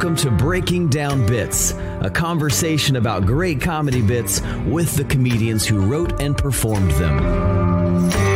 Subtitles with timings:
[0.00, 5.80] Welcome to Breaking Down Bits, a conversation about great comedy bits with the comedians who
[5.80, 8.29] wrote and performed them.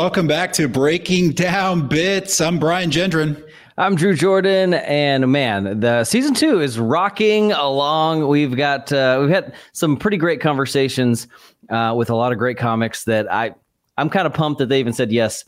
[0.00, 2.40] Welcome back to Breaking Down Bits.
[2.40, 3.46] I'm Brian Gendron.
[3.76, 8.26] I'm Drew Jordan, and man, the season two is rocking along.
[8.26, 11.28] We've got uh, we've had some pretty great conversations
[11.68, 13.54] uh, with a lot of great comics that I
[13.98, 15.44] I'm kind of pumped that they even said yes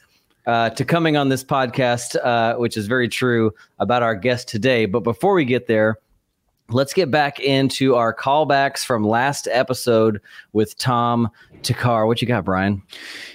[0.46, 4.84] uh, to coming on this podcast, uh, which is very true about our guest today.
[4.84, 5.96] But before we get there,
[6.72, 10.20] let's get back into our callbacks from last episode
[10.52, 11.30] with Tom
[11.62, 12.06] Takar.
[12.06, 12.82] What you got, Brian?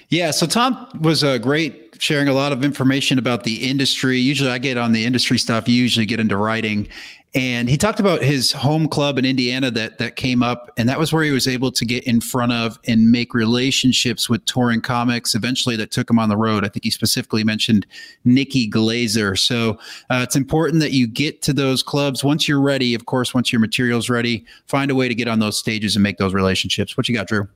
[0.08, 4.18] Yeah, so Tom was a great sharing a lot of information about the industry.
[4.18, 6.88] Usually I get on the industry stuff, you usually get into writing.
[7.34, 10.98] And he talked about his home club in Indiana that that came up, and that
[10.98, 14.80] was where he was able to get in front of and make relationships with touring
[14.80, 15.34] comics.
[15.34, 16.64] Eventually, that took him on the road.
[16.64, 17.86] I think he specifically mentioned
[18.24, 19.38] Nikki Glazer.
[19.38, 22.94] So uh, it's important that you get to those clubs once you're ready.
[22.94, 26.02] Of course, once your material's ready, find a way to get on those stages and
[26.02, 26.96] make those relationships.
[26.96, 27.46] What you got, Drew?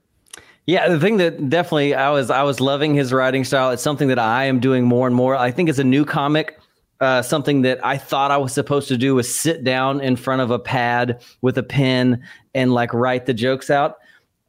[0.66, 3.70] Yeah, the thing that definitely I was I was loving his writing style.
[3.70, 5.34] It's something that I am doing more and more.
[5.34, 6.58] I think as a new comic,
[7.02, 10.40] uh, something that I thought I was supposed to do was sit down in front
[10.40, 12.22] of a pad with a pen
[12.54, 13.98] and like write the jokes out.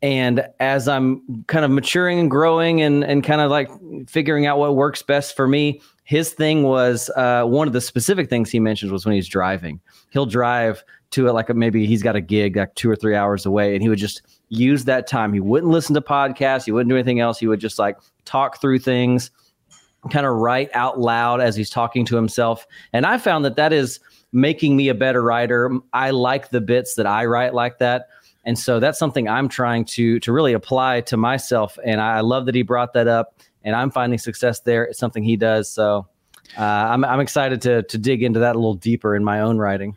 [0.03, 3.71] And as I'm kind of maturing and growing and and kind of like
[4.07, 8.29] figuring out what works best for me, his thing was uh, one of the specific
[8.29, 9.79] things he mentioned was when he's driving.
[10.11, 13.15] He'll drive to it like a, maybe he's got a gig like two or three
[13.15, 15.33] hours away, and he would just use that time.
[15.33, 16.65] He wouldn't listen to podcasts.
[16.65, 17.39] He wouldn't do anything else.
[17.39, 19.31] He would just like talk through things,
[20.11, 22.67] kind of write out loud as he's talking to himself.
[22.91, 23.99] And I found that that is
[24.31, 25.71] making me a better writer.
[25.93, 28.07] I like the bits that I write like that.
[28.45, 31.77] And so that's something I'm trying to to really apply to myself.
[31.85, 33.39] And I love that he brought that up.
[33.63, 34.83] And I'm finding success there.
[34.83, 35.71] It's something he does.
[35.71, 36.07] So
[36.57, 39.57] uh, I'm I'm excited to to dig into that a little deeper in my own
[39.57, 39.95] writing.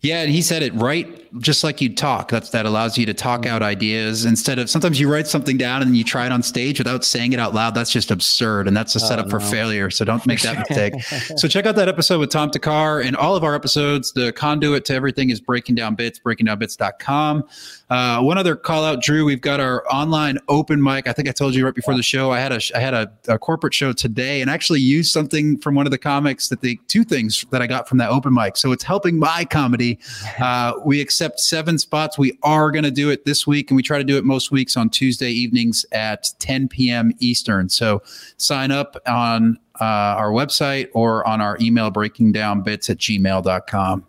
[0.00, 2.30] Yeah, and he said it right, just like you talk.
[2.30, 5.82] That's that allows you to talk out ideas instead of sometimes you write something down
[5.82, 7.74] and you try it on stage without saying it out loud.
[7.74, 9.38] That's just absurd, and that's a setup oh, no.
[9.38, 9.90] for failure.
[9.90, 11.02] So don't make that mistake.
[11.36, 14.12] so check out that episode with Tom Takar and all of our episodes.
[14.12, 17.44] The conduit to everything is breaking down bits, breakingdownbits.com.
[17.90, 19.24] Uh, one other call out, Drew.
[19.24, 21.08] We've got our online open mic.
[21.08, 22.30] I think I told you right before the show.
[22.30, 25.74] I had a I had a, a corporate show today and actually used something from
[25.74, 28.56] one of the comics that the two things that I got from that open mic.
[28.56, 29.98] So it's helping my comedy.
[30.38, 32.16] Uh, we accept seven spots.
[32.16, 34.52] We are going to do it this week, and we try to do it most
[34.52, 37.12] weeks on Tuesday evenings at 10 p.m.
[37.18, 37.68] Eastern.
[37.68, 38.02] So
[38.36, 44.04] sign up on uh, our website or on our email breakingdownbits at gmail.com.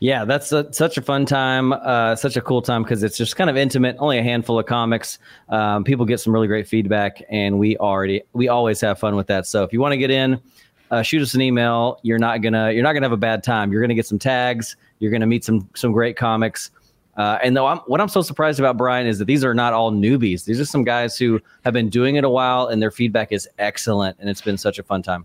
[0.00, 3.36] Yeah, that's a, such a fun time, uh, such a cool time because it's just
[3.36, 3.96] kind of intimate.
[3.98, 5.18] Only a handful of comics.
[5.48, 9.28] Um, people get some really great feedback, and we already we always have fun with
[9.28, 9.46] that.
[9.46, 10.42] So if you want to get in,
[10.90, 11.98] uh, shoot us an email.
[12.02, 13.72] You're not gonna you're not gonna have a bad time.
[13.72, 14.76] You're gonna get some tags.
[14.98, 16.70] You're gonna meet some some great comics.
[17.16, 19.72] Uh, and though I'm, what I'm so surprised about Brian is that these are not
[19.72, 20.44] all newbies.
[20.44, 23.48] These are some guys who have been doing it a while, and their feedback is
[23.58, 25.24] excellent, and it's been such a fun time.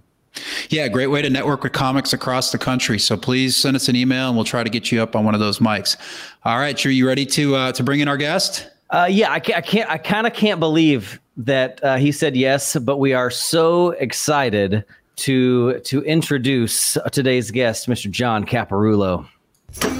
[0.69, 2.99] Yeah, great way to network with comics across the country.
[2.99, 5.33] So please send us an email and we'll try to get you up on one
[5.33, 5.97] of those mics.
[6.45, 8.69] All right, Drew, you ready to uh, to bring in our guest?
[8.91, 9.89] Uh, yeah, I, can't, I can't.
[9.89, 14.83] I kind of can't believe that uh, he said yes, but we are so excited
[15.19, 18.09] to to introduce today's guest, Mr.
[18.09, 19.27] John Caparulo.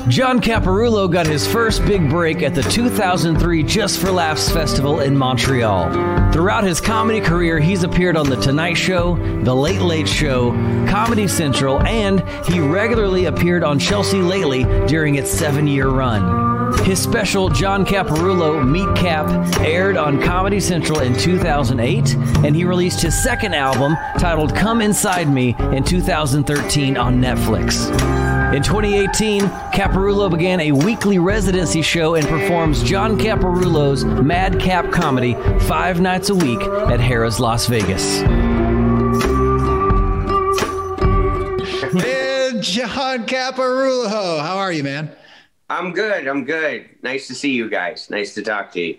[0.07, 5.15] John Caparulo got his first big break at the 2003 Just for Laughs Festival in
[5.15, 6.31] Montreal.
[6.31, 10.51] Throughout his comedy career, he's appeared on The Tonight Show, The Late Late Show,
[10.89, 16.58] Comedy Central, and he regularly appeared on Chelsea Lately during its seven year run.
[16.83, 19.27] His special John Caparulo Meet Cap
[19.59, 25.29] aired on Comedy Central in 2008, and he released his second album titled Come Inside
[25.29, 27.89] Me in 2013 on Netflix.
[28.53, 35.35] In 2018, Caparulo began a weekly residency show and performs John Caparulo's Madcap comedy
[35.67, 38.23] five nights a week at Harrah's Las Vegas.
[42.49, 45.11] and John Caparulo, how are you, man?
[45.69, 46.27] I'm good.
[46.27, 46.89] I'm good.
[47.03, 48.09] Nice to see you guys.
[48.09, 48.97] Nice to talk to you.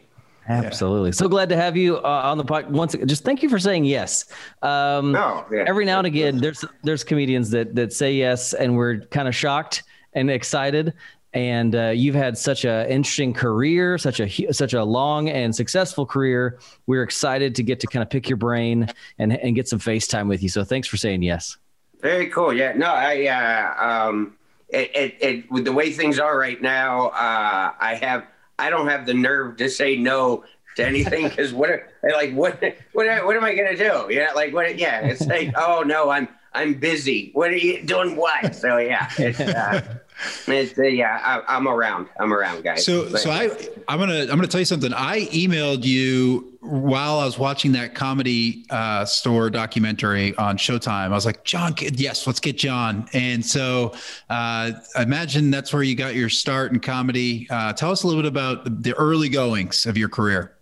[0.49, 1.12] Absolutely.
[1.12, 2.70] So glad to have you uh, on the podcast.
[2.70, 4.26] Once again, just thank you for saying yes.
[4.62, 5.64] Um, oh, yeah.
[5.67, 9.34] Every now and again, there's there's comedians that that say yes, and we're kind of
[9.34, 9.84] shocked
[10.14, 10.94] and excited.
[11.32, 16.05] and uh, you've had such an interesting career, such a such a long and successful
[16.05, 16.58] career.
[16.87, 18.88] We're excited to get to kind of pick your brain
[19.19, 20.49] and and get some FaceTime with you.
[20.49, 21.56] So thanks for saying yes.
[22.00, 22.52] Very cool.
[22.52, 22.73] Yeah.
[22.73, 24.37] No, I uh, um,
[24.72, 28.26] it, it, it with the way things are right now, uh, I have
[28.58, 30.44] I don't have the nerve to say no
[30.76, 31.70] to anything because what
[32.02, 32.62] like what
[32.93, 34.06] what what am I gonna do?
[34.11, 34.78] Yeah, like what?
[34.78, 37.31] Yeah, it's like oh no, I'm I'm busy.
[37.32, 38.17] What are you doing?
[38.17, 38.55] What?
[38.55, 39.99] So yeah, it's, uh,
[40.46, 42.08] it's uh, yeah, I, am around.
[42.19, 42.84] I'm around, guys.
[42.84, 43.50] So but, so I
[43.88, 44.93] I'm gonna I'm gonna tell you something.
[44.93, 51.06] I emailed you while I was watching that comedy uh, store documentary on Showtime.
[51.06, 53.08] I was like, John, yes, let's get John.
[53.14, 53.93] And so
[54.28, 57.46] uh, I imagine that's where you got your start in comedy.
[57.49, 60.52] Uh, tell us a little bit about the early goings of your career.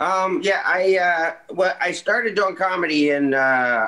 [0.00, 3.36] Um, yeah, I uh, well, I started doing comedy in uh,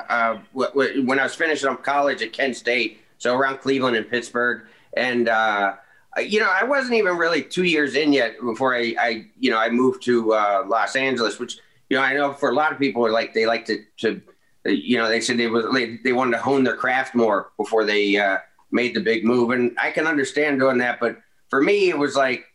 [0.07, 3.97] uh, w- w- when I was finishing up college at Kent State, so around Cleveland
[3.97, 4.61] and Pittsburgh,
[4.95, 5.75] and uh,
[6.19, 9.57] you know, I wasn't even really two years in yet before I, I you know,
[9.57, 11.57] I moved to uh, Los Angeles, which
[11.89, 14.21] you know, I know for a lot of people, like they like to, to
[14.65, 17.83] you know, they said they was they, they wanted to hone their craft more before
[17.85, 18.37] they uh,
[18.71, 21.17] made the big move, and I can understand doing that, but
[21.49, 22.45] for me, it was like,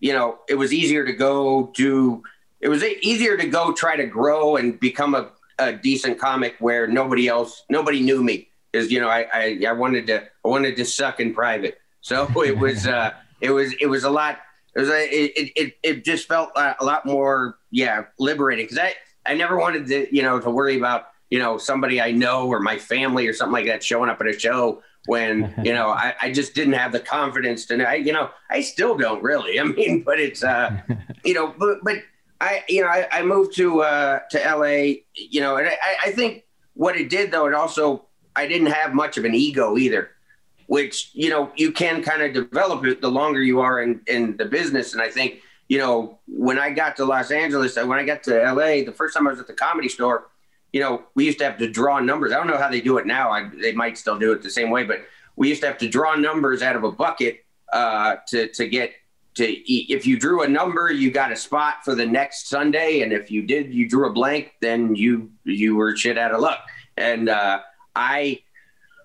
[0.00, 2.22] you know, it was easier to go do
[2.62, 6.86] it was easier to go try to grow and become a, a decent comic where
[6.86, 8.48] nobody else nobody knew me.
[8.70, 12.28] Because you know I, I, I wanted to I wanted to suck in private so
[12.42, 14.38] it was uh it was it was a lot
[14.74, 18.64] it was a, it, it it just felt a lot more yeah liberating.
[18.64, 18.94] Because I
[19.26, 22.60] I never wanted to you know to worry about you know somebody I know or
[22.60, 26.14] my family or something like that showing up at a show when you know I,
[26.20, 29.58] I just didn't have the confidence to I you know I still don't really.
[29.60, 30.80] I mean but it's uh
[31.24, 31.96] you know but but
[32.42, 36.10] I, you know, I, I moved to uh, to LA, you know, and I, I
[36.10, 36.42] think
[36.74, 40.10] what it did though, it also I didn't have much of an ego either,
[40.72, 44.34] which you know you can kind of develop it the longer you are in in
[44.38, 44.94] the business.
[44.94, 48.32] And I think you know when I got to Los Angeles, when I got to
[48.54, 50.28] LA, the first time I was at the comedy store,
[50.72, 52.32] you know, we used to have to draw numbers.
[52.32, 53.30] I don't know how they do it now.
[53.30, 55.00] I, they might still do it the same way, but
[55.36, 58.94] we used to have to draw numbers out of a bucket uh, to to get
[59.34, 59.90] to eat.
[59.90, 63.30] if you drew a number, you got a spot for the next Sunday, and if
[63.30, 66.60] you did, you drew a blank, then you you were shit out of luck.
[66.96, 67.60] And uh,
[67.94, 68.40] I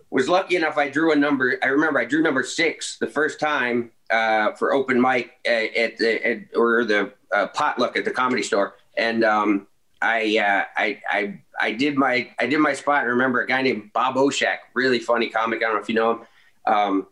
[0.10, 0.78] was lucky enough.
[0.78, 1.58] I drew a number.
[1.62, 5.98] I remember I drew number six the first time uh, for open mic at, at
[5.98, 9.68] the at, or the uh, potluck at the comedy store, and um,
[10.02, 13.02] I, uh, I I I did my I did my spot.
[13.02, 15.60] And remember a guy named Bob Oschack, really funny comic.
[15.60, 16.22] I don't know if you know him.
[16.66, 17.08] Um,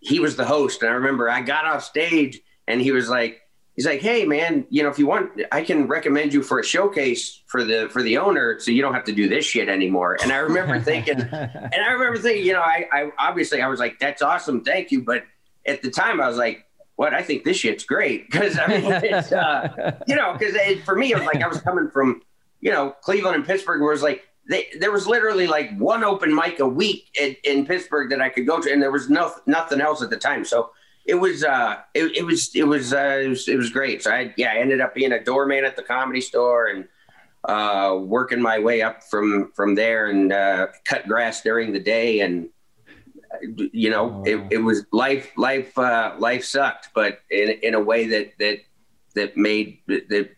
[0.00, 2.40] he was the host, and I remember I got off stage
[2.70, 3.42] and he was like,
[3.80, 6.62] he's like, hey man, you know, if you want, I can recommend you for a
[6.62, 10.18] showcase for the for the owner, so you don't have to do this shit anymore.
[10.22, 13.80] And I remember thinking, and I remember thinking, you know, I, I obviously I was
[13.80, 15.24] like, that's awesome, thank you, but
[15.64, 16.66] at the time I was like,
[16.96, 17.14] what?
[17.14, 20.54] I think this shit's great because I mean, it's, uh, you know, because
[20.84, 22.20] for me it was like I was coming from,
[22.60, 26.04] you know, Cleveland and Pittsburgh, where it was like they, there was literally like one
[26.04, 29.08] open mic a week in, in Pittsburgh that I could go to, and there was
[29.08, 30.44] no nothing else at the time.
[30.44, 30.70] So
[31.10, 34.02] it was uh it, it was it was uh it was, it was great.
[34.02, 36.86] So i yeah i ended up being a doorman at the comedy store and
[37.44, 42.20] uh working my way up from from there and uh cut grass during the day
[42.20, 42.48] and
[43.72, 48.06] you know it, it was life life uh life sucked but in in a way
[48.06, 48.58] that that
[49.14, 50.30] that made that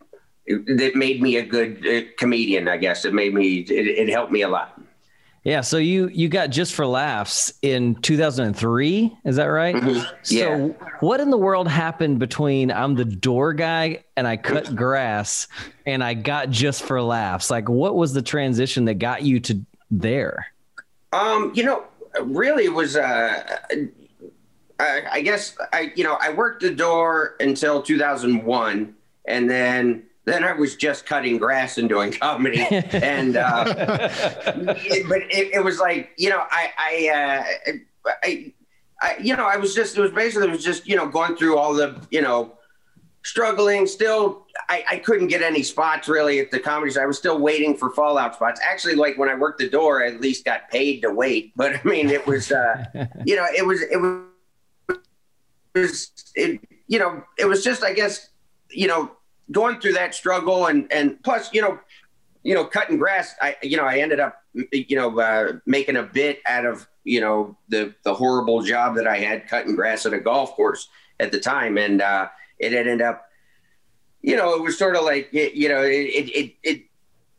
[0.46, 3.04] that made me a good uh, comedian i guess.
[3.04, 4.81] It made me it, it helped me a lot
[5.44, 9.74] yeah, so you you got just for laughs in 2003, is that right?
[9.74, 9.98] Mm-hmm.
[10.26, 10.44] Yeah.
[10.44, 15.48] So what in the world happened between I'm the door guy and I cut grass
[15.84, 17.50] and I got just for laughs?
[17.50, 20.46] Like what was the transition that got you to there?
[21.12, 21.84] Um, you know,
[22.20, 23.42] really it was uh
[24.78, 28.94] I, I guess I you know, I worked the door until 2001
[29.26, 35.54] and then then I was just cutting grass and doing comedy, and uh, but it,
[35.54, 38.52] it, was like you know I I, uh, I
[39.00, 41.36] I you know I was just it was basically it was just you know going
[41.36, 42.56] through all the you know
[43.24, 43.86] struggling.
[43.86, 47.76] Still I, I couldn't get any spots really at the comedy I was still waiting
[47.76, 48.60] for fallout spots.
[48.62, 51.52] Actually like when I worked the door I at least got paid to wait.
[51.56, 52.84] But I mean it was uh,
[53.24, 54.22] you know it was it was,
[55.74, 58.28] it was it you know it was just I guess
[58.70, 59.10] you know
[59.50, 61.78] going through that struggle and and plus you know
[62.42, 66.02] you know cutting grass i you know i ended up you know uh, making a
[66.02, 70.12] bit out of you know the the horrible job that i had cutting grass at
[70.12, 70.88] a golf course
[71.20, 73.26] at the time and uh it ended up
[74.22, 76.82] you know it was sort of like you know it it it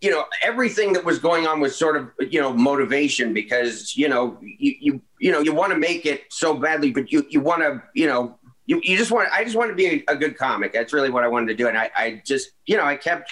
[0.01, 4.09] you know everything that was going on was sort of you know motivation because you
[4.09, 7.39] know you you, you know you want to make it so badly but you you
[7.39, 10.15] want to you know you, you just want I just want to be a, a,
[10.15, 10.73] good comic.
[10.73, 13.31] That's really what I wanted to do, and I, I just you know I kept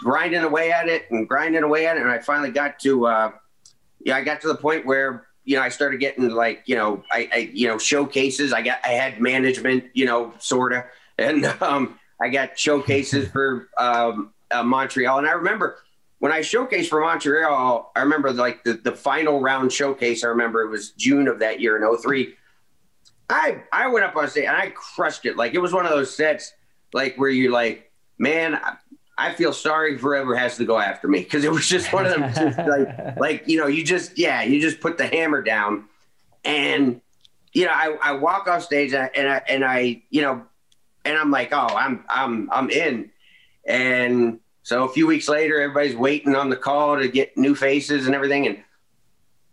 [0.00, 3.32] grinding away at it and grinding away at it, and I finally got to uh,
[4.04, 7.02] yeah I got to the point where you know I started getting like you know
[7.12, 8.52] I, I you know showcases.
[8.52, 10.86] I got I had management you know sorta,
[11.18, 15.78] and um, I got showcases for um, uh, Montreal, and I remember
[16.20, 20.22] when I showcased for Montreal, I remember like the, the final round showcase.
[20.22, 22.34] I remember it was June of that year in 03.
[23.30, 25.36] I I went up on stage and I crushed it.
[25.36, 26.52] Like it was one of those sets
[26.92, 28.76] like where you're like, man, I,
[29.16, 31.20] I feel sorry forever has to go after me.
[31.20, 34.42] Because it was just one of them just like like you know you just yeah
[34.42, 35.84] you just put the hammer down.
[36.44, 37.00] And
[37.52, 40.42] you know I, I walk off stage and I, and I and I you know
[41.04, 43.10] and I'm like oh I'm I'm I'm in.
[43.64, 48.06] And so a few weeks later, everybody's waiting on the call to get new faces
[48.06, 48.46] and everything.
[48.46, 48.64] And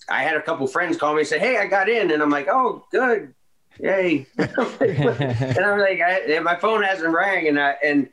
[0.10, 2.30] I had a couple friends call me and say, "Hey, I got in," and I'm
[2.30, 3.34] like, "Oh, good,
[3.80, 8.10] yay!" and I'm like, I, "My phone hasn't rang," and I and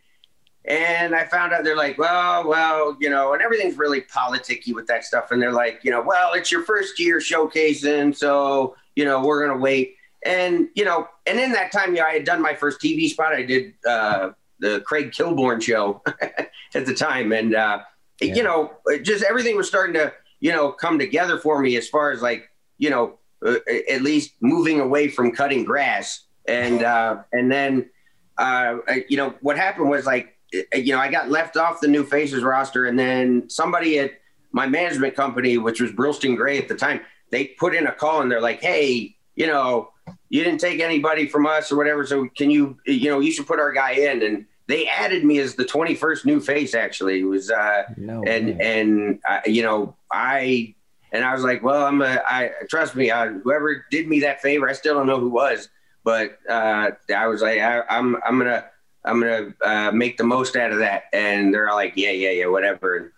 [0.64, 4.86] and I found out they're like, "Well, well, you know," and everything's really politicky with
[4.86, 5.30] that stuff.
[5.30, 9.46] And they're like, "You know, well, it's your first year showcasing, so you know, we're
[9.46, 12.80] gonna wait." And you know, and in that time, yeah, I had done my first
[12.80, 13.34] TV spot.
[13.34, 13.74] I did.
[13.86, 14.30] uh
[14.64, 16.02] the Craig Kilborn show
[16.74, 17.80] at the time, and uh,
[18.20, 18.34] yeah.
[18.34, 22.10] you know, just everything was starting to you know come together for me as far
[22.10, 27.90] as like you know at least moving away from cutting grass, and uh, and then
[28.38, 28.76] uh,
[29.08, 32.42] you know what happened was like you know I got left off the new faces
[32.42, 34.12] roster, and then somebody at
[34.52, 38.20] my management company, which was Brillstein Grey at the time, they put in a call
[38.20, 39.90] and they're like, hey, you know
[40.34, 42.04] you didn't take anybody from us or whatever.
[42.04, 44.22] So can you, you know, you should put our guy in.
[44.22, 46.74] And they added me as the 21st new face.
[46.74, 50.74] Actually, it was, uh, no and and uh, you know, I
[51.14, 54.42] and I was like, well, I'm a, I trust me, uh, whoever did me that
[54.42, 55.68] favor, I still don't know who was,
[56.02, 58.64] but uh, I was like, I, I'm I'm gonna
[59.04, 61.04] I'm gonna uh, make the most out of that.
[61.12, 62.96] And they're all like, yeah, yeah, yeah, whatever.
[62.96, 63.10] And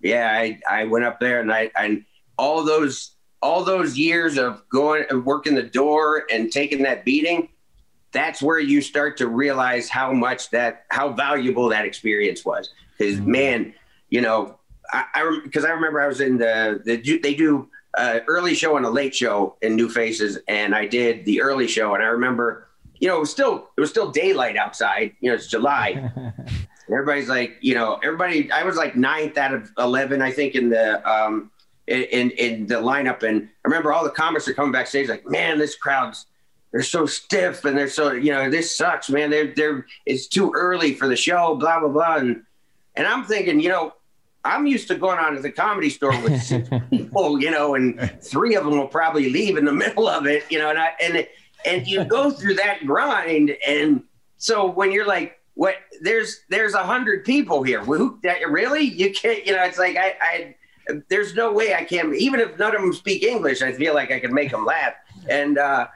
[0.00, 2.06] yeah, I I went up there and I and
[2.38, 7.50] all those all those years of going and working the door and taking that beating,
[8.12, 12.70] that's where you start to realize how much that how valuable that experience was.
[12.96, 13.30] Because mm-hmm.
[13.30, 13.74] man,
[14.08, 14.58] you know,
[14.92, 18.76] I because I, I, remember I was in the, the they do uh, early show
[18.76, 22.06] and a late show in New Faces, and I did the early show, and I
[22.06, 22.68] remember,
[22.98, 25.14] you know, it was still it was still daylight outside.
[25.20, 26.10] You know, it's July.
[26.90, 28.50] everybody's like, you know, everybody.
[28.52, 31.50] I was like ninth out of eleven, I think, in the um,
[31.86, 33.22] in in the lineup.
[33.22, 36.26] And I remember all the comics are coming backstage like, man, this crowd's
[36.72, 39.30] they're so stiff and they're so you know this sucks, man.
[39.30, 42.16] They're they're it's too early for the show, blah blah blah.
[42.16, 42.44] And
[42.96, 43.94] and I'm thinking, you know,
[44.44, 48.18] I'm used to going on to the comedy store with six people, you know, and
[48.20, 50.92] three of them will probably leave in the middle of it, you know, and I
[51.00, 51.26] and
[51.64, 54.02] and you go through that grind, and
[54.36, 55.76] so when you're like, what?
[56.00, 57.84] There's there's a hundred people here.
[57.84, 58.82] Who, That, really?
[58.82, 59.62] You can't, you know?
[59.62, 60.54] It's like I I
[61.08, 62.14] there's no way I can.
[62.14, 64.94] Even if none of them speak English, I feel like I can make them laugh.
[65.28, 65.86] And uh,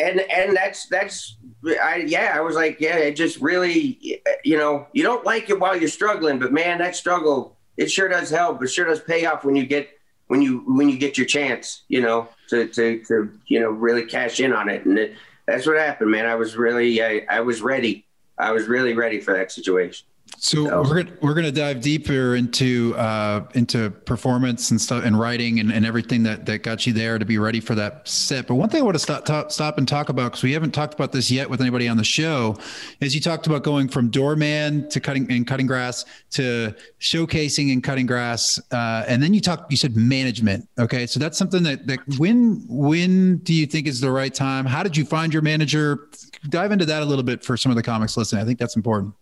[0.00, 4.86] and and that's that's I yeah I was like yeah it just really you know
[4.92, 8.62] you don't like it while you're struggling, but man that struggle it sure does help.
[8.62, 9.88] It sure does pay off when you get
[10.26, 11.82] when you when you get your chance.
[11.88, 15.14] You know to to to you know really cash in on it, and it,
[15.46, 16.26] that's what happened, man.
[16.26, 18.06] I was really I, I was ready.
[18.38, 20.06] I was really ready for that situation.
[20.38, 25.04] So, so we're gonna, we're going to dive deeper into uh, into performance and stuff
[25.04, 28.08] and writing and, and everything that, that got you there to be ready for that
[28.08, 28.46] set.
[28.46, 30.72] But one thing I want to stop stop, stop and talk about because we haven't
[30.72, 32.56] talked about this yet with anybody on the show
[33.00, 37.84] is you talked about going from doorman to cutting and cutting grass to showcasing and
[37.84, 40.66] cutting grass, uh, and then you talked you said management.
[40.78, 44.64] Okay, so that's something that that when when do you think is the right time?
[44.64, 46.08] How did you find your manager?
[46.48, 48.42] Dive into that a little bit for some of the comics listening.
[48.42, 49.14] I think that's important.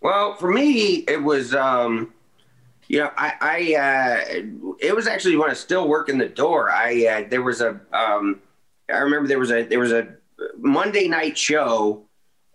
[0.00, 2.14] Well, for me, it was, um,
[2.88, 6.70] you know, I, I uh, it was actually when I was still working the door.
[6.70, 8.40] I uh, there was a, um,
[8.92, 10.08] I remember there was a there was a
[10.58, 12.04] Monday night show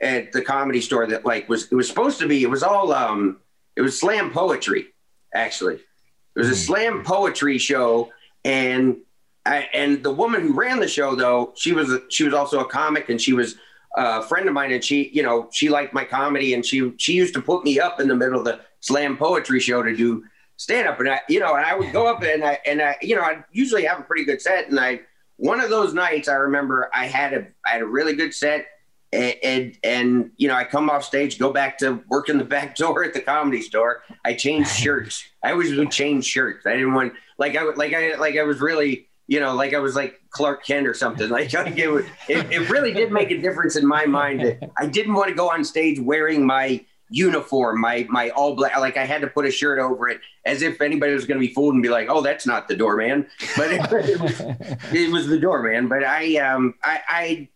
[0.01, 2.91] at the comedy store that like was it was supposed to be it was all
[2.91, 3.37] um
[3.75, 4.87] it was slam poetry
[5.33, 6.55] actually it was a hmm.
[6.55, 8.11] slam poetry show
[8.43, 8.97] and
[9.45, 12.65] I, and the woman who ran the show though she was she was also a
[12.65, 13.55] comic and she was
[13.95, 17.13] a friend of mine, and she, you know, she liked my comedy, and she she
[17.13, 20.23] used to put me up in the middle of the slam poetry show to do
[20.57, 22.97] stand up, and I, you know, and I would go up and I and I,
[23.01, 25.01] you know, I usually have a pretty good set, and I
[25.37, 28.67] one of those nights I remember I had a I had a really good set.
[29.13, 32.43] And, and, and you know I come off stage, go back to work in the
[32.55, 34.03] back door at the comedy store.
[34.25, 35.23] I changed shirts.
[35.41, 36.65] I always would change shirts.
[36.65, 39.79] I didn't want like I like I like I was really you know, like I
[39.79, 41.29] was like Clark Kent or something.
[41.35, 44.57] Like it, it, it really did make a difference in my mind.
[44.77, 48.77] I didn't want to go on stage wearing my uniform, my my all black.
[48.77, 51.45] Like I had to put a shirt over it, as if anybody was going to
[51.45, 53.27] be fooled and be like, "Oh, that's not the doorman,"
[53.57, 54.41] but it, it, was,
[54.93, 55.87] it was the doorman.
[55.87, 57.49] But I, um, I, I,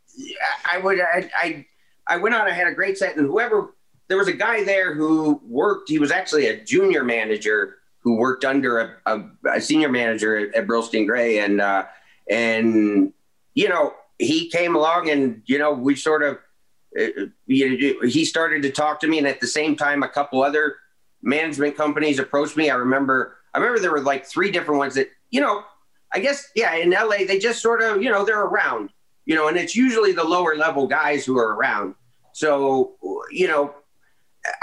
[0.73, 1.65] I would, I, I,
[2.07, 2.47] I went on.
[2.47, 3.73] I had a great set, and whoever
[4.07, 5.89] there was a guy there who worked.
[5.89, 9.23] He was actually a junior manager who worked under a, a,
[9.55, 11.85] a senior manager at, at Brillstein Grey, and uh,
[12.29, 13.13] and
[13.53, 16.37] you know he came along, and you know we sort of
[16.99, 20.77] uh, he started to talk to me, and at the same time, a couple other
[21.21, 22.69] management companies approached me.
[22.69, 25.63] I remember, I remember there were like three different ones that, you know,
[26.13, 28.89] I guess, yeah, in LA, they just sort of, you know, they're around,
[29.25, 31.95] you know, and it's usually the lower level guys who are around.
[32.31, 32.95] So,
[33.31, 33.75] you know,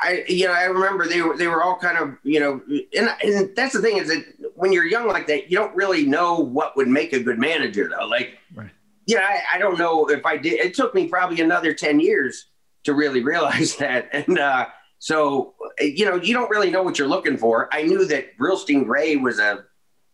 [0.01, 2.61] I, you know, I remember they were, they were all kind of, you know,
[2.97, 6.07] and, and that's the thing is that when you're young like that, you don't really
[6.07, 8.07] know what would make a good manager though.
[8.07, 8.71] Like, right
[9.07, 10.55] yeah, I, I, don't know if I did.
[10.55, 12.47] It took me probably another 10 years
[12.85, 14.09] to really realize that.
[14.13, 14.67] And uh,
[14.99, 17.73] so, you know, you don't really know what you're looking for.
[17.73, 19.65] I knew that Brillstein Grey was a,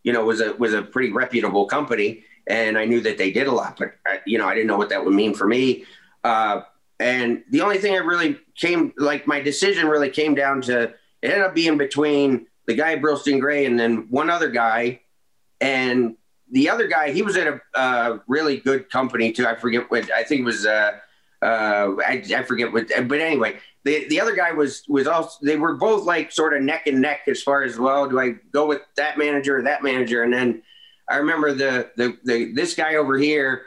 [0.05, 2.25] you know, was a, was a pretty reputable company.
[2.47, 4.77] And I knew that they did a lot, but, uh, you know, I didn't know
[4.77, 5.85] what that would mean for me.
[6.25, 6.63] Uh,
[7.03, 10.95] and the only thing I really came, like my decision really came down to, it
[11.23, 15.01] ended up being between the guy Brillstein Grey and then one other guy.
[15.61, 16.17] And
[16.51, 19.47] the other guy, he was at a really good company too.
[19.47, 20.65] I forget what I think it was.
[20.65, 20.93] Uh,
[21.43, 25.39] uh, I, I, forget what, but anyway, the the other guy was was also.
[25.43, 28.09] They were both like sort of neck and neck as far as well.
[28.09, 30.23] Do I go with that manager or that manager?
[30.23, 30.63] And then
[31.11, 33.63] I remember the the, the this guy over here.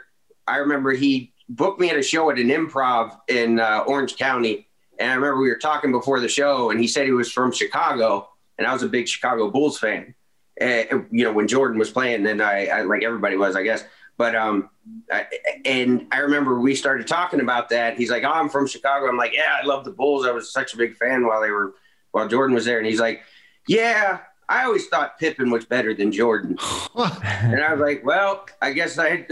[0.46, 4.66] I remember he booked me at a show at an improv in uh, Orange County,
[4.98, 7.52] and I remember we were talking before the show, and he said he was from
[7.52, 10.14] Chicago, and I was a big Chicago Bulls fan
[10.58, 13.84] And, you know, when Jordan was playing, then I, I, like everybody was, I guess.
[14.16, 14.70] But um,
[15.12, 15.26] I,
[15.66, 17.98] and I remember we started talking about that.
[17.98, 20.26] He's like, "Oh, I'm from Chicago." I'm like, "Yeah, I love the Bulls.
[20.26, 21.74] I was such a big fan while they were
[22.12, 23.20] while Jordan was there." And he's like,
[23.68, 26.56] "Yeah, I always thought Pippen was better than Jordan.
[26.94, 29.26] and I was like, well, I guess I,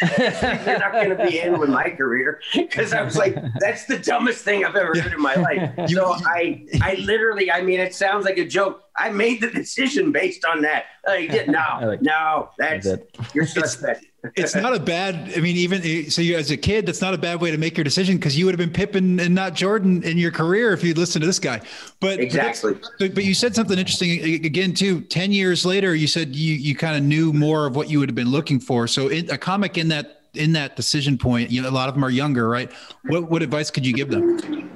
[0.18, 3.98] you're not going to be in with my career because I was like, that's the
[3.98, 5.70] dumbest thing I've ever heard in my life.
[5.90, 8.84] So I, I literally, I mean, it sounds like a joke.
[8.96, 10.84] I made the decision based on that.
[11.06, 12.86] Uh, like, no, like, no, that's
[13.34, 14.04] you're suspect
[14.36, 15.32] it's not a bad.
[15.36, 17.56] I mean, even eh, so, you as a kid, that's not a bad way to
[17.56, 20.72] make your decision because you would have been Pippen and not Jordan in your career
[20.72, 21.60] if you'd listened to this guy.
[22.00, 22.74] But exactly.
[22.98, 25.02] But, but you said something interesting eh, again too.
[25.02, 28.08] Ten years later, you said you you kind of knew more of what you would
[28.08, 28.86] have been looking for.
[28.86, 31.94] So in, a comic in that in that decision point, you know, a lot of
[31.94, 32.70] them are younger, right?
[33.04, 34.70] What what advice could you give them?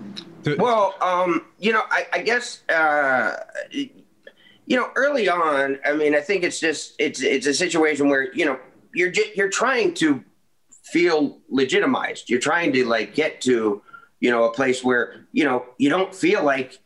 [0.58, 2.62] Well, um, you know, I, I guess.
[2.68, 3.36] Uh,
[4.66, 8.32] you know, early on, I mean, I think it's just it's it's a situation where
[8.32, 8.58] you know
[8.94, 10.24] you're you're trying to
[10.84, 12.30] feel legitimized.
[12.30, 13.82] You're trying to like get to
[14.20, 16.78] you know a place where you know you don't feel like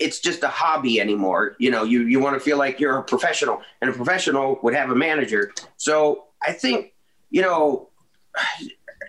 [0.00, 1.54] it's just a hobby anymore.
[1.58, 4.74] You know, you you want to feel like you're a professional, and a professional would
[4.74, 5.52] have a manager.
[5.76, 6.93] So I think
[7.34, 7.90] you know.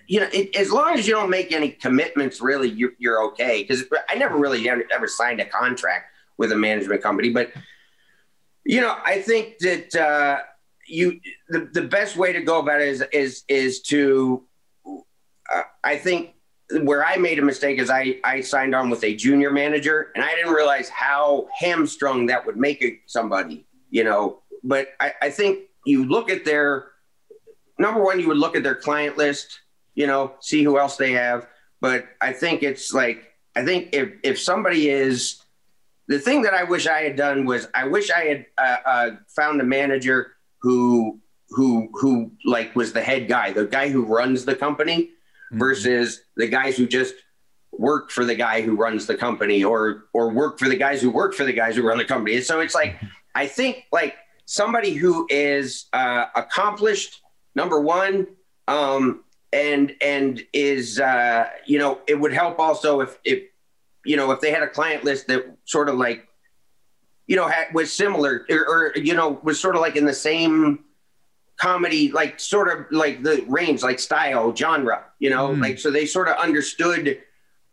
[0.08, 3.64] You know, it, as long as you don't make any commitments, really, you're, you're okay.
[3.64, 7.52] Because I never really ever, signed a contract with a management company, but
[8.64, 10.40] you know, I think that uh,
[10.88, 14.44] you the, the best way to go about it is is is to
[14.86, 16.36] uh, I think
[16.82, 20.24] where I made a mistake is I I signed on with a junior manager and
[20.24, 25.70] I didn't realize how hamstrung that would make somebody you know but I, I think
[25.86, 26.88] you look at their
[27.80, 29.60] number one you would look at their client list
[29.94, 31.48] you know see who else they have
[31.82, 35.42] but I think it's like I think if if somebody is
[36.08, 39.12] the thing that I wish I had done was I wish I had uh, uh,
[39.36, 44.46] found a manager who who who like was the head guy, the guy who runs
[44.46, 45.60] the company mm-hmm.
[45.60, 47.16] versus the guys who just
[47.72, 51.10] work for the guy who runs the company or or work for the guys who
[51.10, 52.42] work for the guys who run the company.
[52.42, 53.00] So it's like
[53.36, 57.22] I think like somebody who is uh, accomplished,
[57.56, 58.28] number one,
[58.68, 63.44] um, and and is uh, you know it would help also if if
[64.06, 66.28] you know if they had a client list that sort of like
[67.28, 70.14] you know, had, was similar or, or, you know, was sort of like in the
[70.14, 70.84] same
[71.58, 75.62] comedy, like sort of like the range, like style, genre, you know, mm.
[75.62, 77.22] like so they sort of understood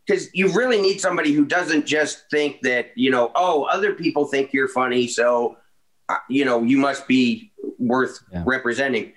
[0.06, 4.24] because you really need somebody who doesn't just think that, you know, oh, other people
[4.24, 5.06] think you're funny.
[5.06, 5.58] So,
[6.08, 8.42] uh, you know, you must be worth yeah.
[8.46, 9.12] representing.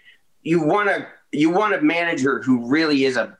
[0.45, 3.38] You want to, you want a manager who really is a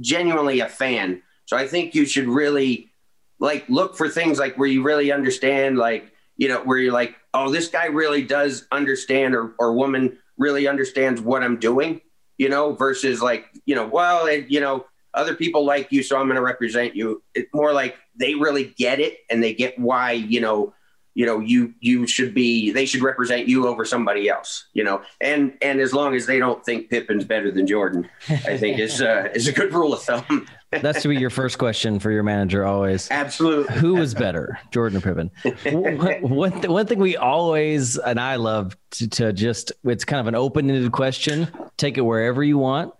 [0.00, 1.22] genuinely a fan.
[1.46, 2.90] So I think you should really
[3.38, 7.16] like look for things like where you really understand like you know, where you're like,
[7.32, 12.00] oh, this guy really does understand or, or woman really understands what I'm doing,
[12.38, 16.16] you know, versus like, you know, well, it, you know, other people like you, so
[16.18, 17.22] I'm going to represent you.
[17.34, 20.74] It's more like they really get it and they get why, you know,
[21.14, 25.02] you know, you you should be they should represent you over somebody else, you know.
[25.20, 29.00] And and as long as they don't think Pippen's better than Jordan, I think is
[29.00, 30.46] uh, is a good rule of thumb.
[30.82, 33.10] That's to be your first question for your manager always.
[33.10, 33.76] Absolutely.
[33.76, 35.30] Who is better, Jordan or Pippin
[35.72, 40.20] one, one, th- one thing we always, and I love to, to just, it's kind
[40.20, 41.48] of an open ended question.
[41.76, 42.92] Take it wherever you want.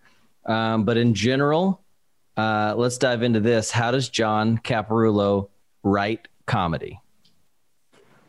[0.46, 1.83] Um, but in general,
[2.37, 3.70] uh, let's dive into this.
[3.70, 5.48] How does John Caparulo
[5.83, 7.00] write comedy?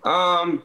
[0.05, 0.63] Um,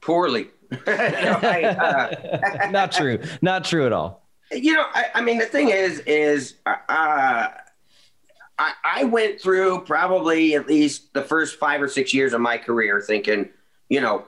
[0.00, 0.48] poorly.
[0.72, 3.20] no, I, uh, Not true.
[3.40, 4.26] Not true at all.
[4.50, 10.54] You know, I, I mean, the thing is, is uh, I, I went through probably
[10.54, 13.50] at least the first five or six years of my career thinking,
[13.88, 14.24] you know,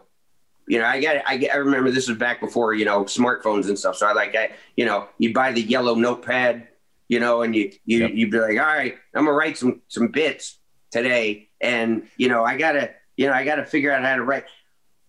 [0.68, 3.78] you know, I got, I, I remember this was back before, you know, smartphones and
[3.78, 3.96] stuff.
[3.96, 6.68] So I like, I, you know, you buy the yellow notepad,
[7.08, 8.12] you know, and you, you, yep.
[8.14, 10.58] you'd be like, all right, I'm gonna write some, some bits
[10.92, 11.48] today.
[11.60, 14.44] And, you know, I gotta, you know, I gotta figure out how to write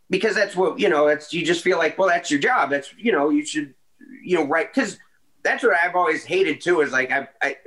[0.09, 2.69] because that's what, you know, it's, you just feel like, well, that's your job.
[2.69, 3.73] That's, you know, you should,
[4.21, 4.73] you know, write.
[4.73, 4.97] Cause
[5.43, 6.81] that's what I've always hated too.
[6.81, 7.57] Is like I, I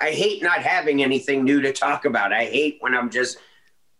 [0.00, 2.32] I hate not having anything new to talk about.
[2.32, 3.38] I hate when I'm just.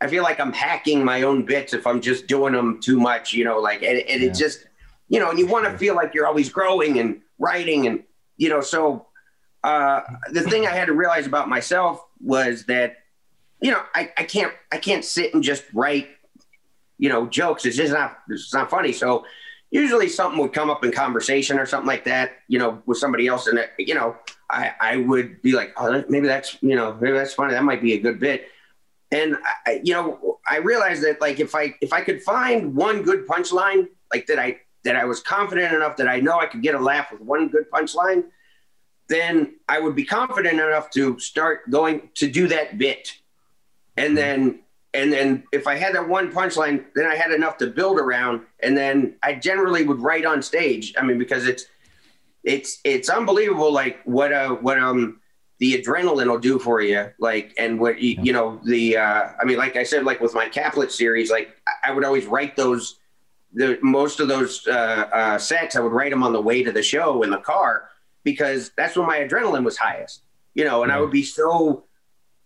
[0.01, 3.33] I feel like I'm hacking my own bits if I'm just doing them too much.
[3.33, 4.29] You know, like and, and yeah.
[4.29, 4.67] it just
[5.09, 8.05] you know, and you want to feel like you're always growing and writing and
[8.37, 8.61] you know.
[8.61, 9.09] So
[9.65, 12.97] uh, the thing I had to realize about myself was that
[13.61, 16.09] you know I, I can't I can't sit and just write
[16.99, 17.65] you know jokes.
[17.67, 18.93] It's just not it's not funny.
[18.93, 19.25] So
[19.71, 23.27] usually something would come up in conversation or something like that, you know, with somebody
[23.27, 23.47] else.
[23.47, 24.17] And, you know,
[24.51, 27.53] I, I would be like, oh, maybe that's, you know, maybe that's funny.
[27.53, 28.49] That might be a good bit.
[29.11, 33.03] And, I, you know, I realized that like, if I, if I could find one
[33.03, 36.63] good punchline, like that I, that I was confident enough that I know I could
[36.63, 38.25] get a laugh with one good punchline,
[39.09, 43.13] then I would be confident enough to start going to do that bit.
[43.99, 44.61] And then
[44.95, 48.43] and then if I had that one punchline, then I had enough to build around,
[48.61, 50.95] and then I generally would write on stage.
[50.99, 51.67] I mean, because it's
[52.43, 55.21] it's it's unbelievable, like what uh what um
[55.59, 59.45] the adrenaline will do for you, like and what you, you know the uh I
[59.45, 61.51] mean, like I said, like with my Caplet series, like
[61.85, 62.99] I would always write those
[63.53, 64.71] the most of those uh,
[65.13, 65.77] uh, sets.
[65.77, 67.89] I would write them on the way to the show in the car
[68.23, 70.23] because that's when my adrenaline was highest,
[70.55, 71.85] you know, and I would be so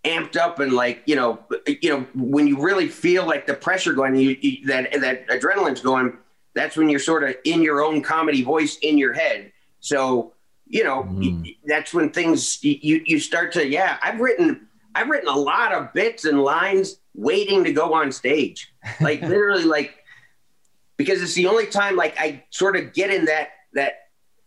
[0.05, 3.93] amped up and like you know you know when you really feel like the pressure
[3.93, 6.17] going you, you, that that adrenaline's going
[6.55, 10.33] that's when you're sort of in your own comedy voice in your head so
[10.67, 11.57] you know mm.
[11.67, 15.93] that's when things you you start to yeah i've written i've written a lot of
[15.93, 19.95] bits and lines waiting to go on stage like literally like
[20.97, 24.02] because it's the only time like i sort of get in that that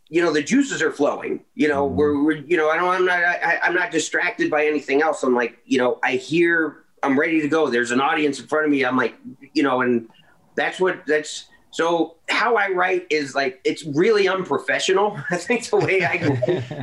[0.10, 1.98] you know the juices are flowing you know mm-hmm.
[1.98, 5.24] we're, we're, you know i don't i'm not I, i'm not distracted by anything else.
[5.24, 7.70] I'm like you know i hear i'm ready to go.
[7.70, 8.84] There's an audience in front of me.
[8.84, 9.16] I'm like
[9.54, 10.08] you know and
[10.56, 15.76] that's what that's so how i write is like it's really unprofessional i think the
[15.76, 16.30] way i do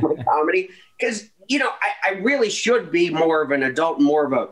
[0.01, 0.69] my comedy.
[0.99, 4.49] Because you know I, I really should be more of an adult more of a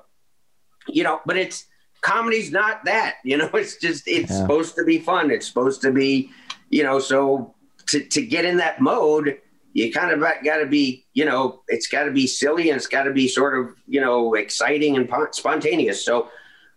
[0.88, 1.65] you know but it's
[2.01, 4.41] comedy's not that you know it's just it's yeah.
[4.41, 5.29] supposed to be fun.
[5.31, 6.31] It's supposed to be
[6.69, 7.53] you know so
[7.91, 9.39] to, to get in that mode,
[9.73, 12.88] you kind of got to be, you know, it's got to be silly and it's
[12.88, 16.04] got to be sort of, you know, exciting and spontaneous.
[16.04, 16.30] So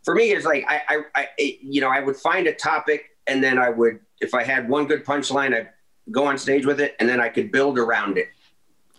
[0.05, 3.43] for me, it's like, I, I, I, you know, I would find a topic and
[3.43, 5.71] then I would, if I had one good punchline, I'd
[6.11, 8.29] go on stage with it and then I could build around it.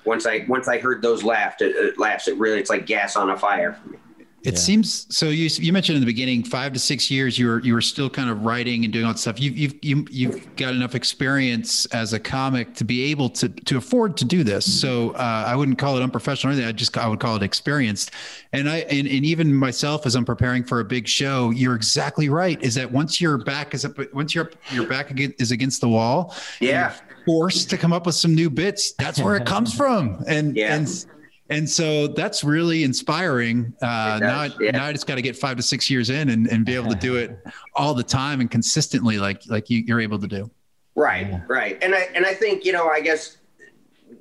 [0.06, 2.70] Once I, once I heard those laughs, it, uh, it uh, laughs, it really, it's
[2.70, 3.98] like gas on a fire for me.
[4.46, 4.60] It yeah.
[4.60, 5.30] seems so.
[5.30, 7.40] You you mentioned in the beginning five to six years.
[7.40, 9.40] You were you were still kind of writing and doing all that stuff.
[9.40, 13.78] You've you've you, you've got enough experience as a comic to be able to to
[13.78, 14.66] afford to do this.
[14.80, 16.70] So uh, I wouldn't call it unprofessional or anything.
[16.70, 18.12] I just I would call it experienced.
[18.54, 22.30] And I and, and even myself as I'm preparing for a big show, you're exactly
[22.30, 22.62] right.
[22.62, 26.36] Is that once your back is up, once your your back is against the wall,
[26.60, 28.94] yeah, forced to come up with some new bits.
[28.94, 30.24] That's where it comes from.
[30.28, 30.76] And yeah.
[30.76, 31.06] and
[31.50, 33.74] and so that's really inspiring.
[33.82, 34.72] Uh, now, yeah.
[34.72, 36.90] now I just got to get five to six years in and, and be able
[36.90, 37.38] to do it
[37.76, 40.50] all the time and consistently, like like you, you're able to do.
[40.96, 41.42] Right, yeah.
[41.48, 43.38] right, and I and I think you know, I guess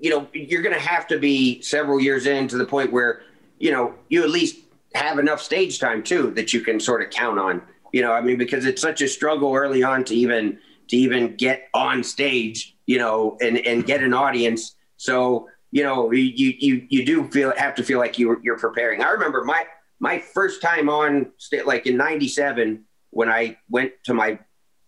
[0.00, 3.22] you know, you're going to have to be several years in to the point where
[3.58, 4.58] you know you at least
[4.94, 7.62] have enough stage time too that you can sort of count on.
[7.92, 10.58] You know, I mean, because it's such a struggle early on to even
[10.88, 14.76] to even get on stage, you know, and and get an audience.
[14.98, 19.02] So you know, you you you do feel have to feel like you you're preparing.
[19.02, 19.66] I remember my
[19.98, 21.32] my first time on
[21.66, 24.38] like in '97 when I went to my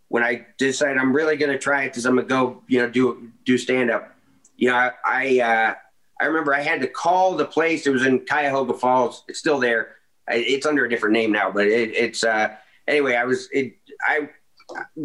[0.07, 2.89] when I decided I'm really going to try it because I'm gonna go, you know,
[2.89, 4.15] do do stand up.
[4.57, 5.75] You know, I I, uh,
[6.21, 7.85] I remember I had to call the place.
[7.85, 9.25] It was in Cuyahoga Falls.
[9.27, 9.97] It's still there.
[10.29, 12.55] It's under a different name now, but it, it's uh,
[12.87, 13.17] anyway.
[13.17, 13.77] I was it.
[14.03, 14.29] I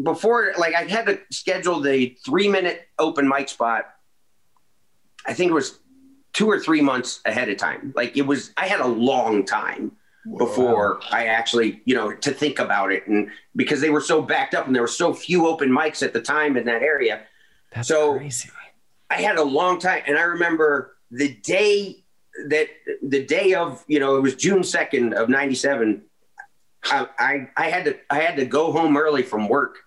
[0.03, 3.85] before like I had to schedule the three minute open mic spot.
[5.25, 5.79] I think it was
[6.33, 7.93] two or three months ahead of time.
[7.95, 9.91] Like it was, I had a long time
[10.37, 10.99] before.
[11.11, 13.07] I actually, you know, to think about it.
[13.07, 16.13] And because they were so backed up and there were so few open mics at
[16.13, 17.23] the time in that area.
[17.73, 18.49] That's so crazy.
[19.09, 20.03] I had a long time.
[20.07, 22.03] And I remember the day
[22.47, 22.67] that
[23.03, 26.01] the day of, you know, it was June 2nd of 97.
[26.85, 29.79] I, I, I had to, I had to go home early from work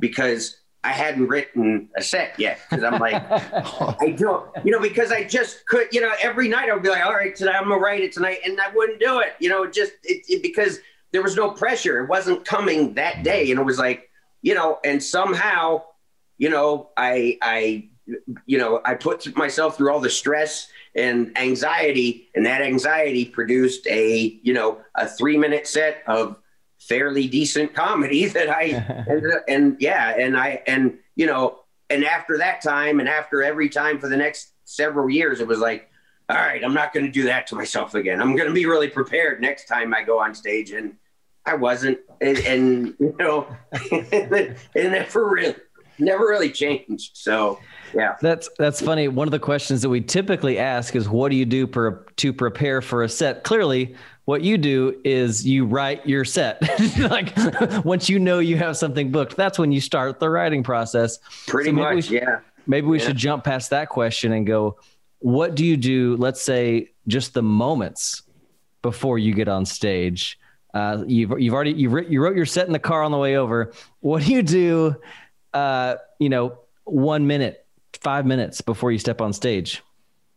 [0.00, 5.12] because I hadn't written a set yet because I'm like, I don't, you know, because
[5.12, 7.68] I just could, you know, every night I would be like, all right, tonight I'm
[7.68, 10.80] gonna write it tonight, and I wouldn't do it, you know, just it, it, because
[11.12, 12.02] there was no pressure.
[12.02, 15.82] It wasn't coming that day, and it was like, you know, and somehow,
[16.38, 17.88] you know, I, I,
[18.46, 23.86] you know, I put myself through all the stress and anxiety, and that anxiety produced
[23.86, 26.36] a, you know, a three minute set of
[26.88, 28.62] fairly decent comedy that I
[29.08, 33.68] and, and yeah, and I and you know, and after that time, and after every
[33.68, 35.90] time for the next several years, it was like,
[36.28, 38.20] all right, I'm not going to do that to myself again.
[38.20, 40.96] I'm going to be really prepared next time I go on stage, and
[41.44, 43.46] I wasn't, and, and you know,
[43.90, 45.54] and never really,
[45.98, 47.16] never really changed.
[47.16, 47.58] So
[47.94, 49.08] yeah, that's that's funny.
[49.08, 52.32] One of the questions that we typically ask is, "What do you do per, to
[52.32, 56.62] prepare for a set?" Clearly, what you do is you write your set.
[56.98, 57.32] like
[57.84, 61.18] once you know you have something booked, that's when you start the writing process.
[61.46, 62.40] Pretty so much, should, yeah.
[62.66, 63.06] Maybe we yeah.
[63.06, 64.78] should jump past that question and go,
[65.18, 66.16] what do you do?
[66.16, 68.22] Let's say just the moments
[68.82, 70.38] before you get on stage.
[70.74, 73.18] Uh, you've you've already you wrote, you wrote your set in the car on the
[73.18, 73.72] way over.
[74.00, 74.96] What do you do?
[75.52, 77.66] Uh, you know, one minute,
[78.00, 79.82] five minutes before you step on stage.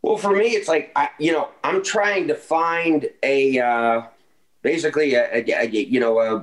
[0.06, 4.02] Well, for me, it's like I, you know, I'm trying to find a uh,
[4.62, 6.36] basically a, a, a you know a,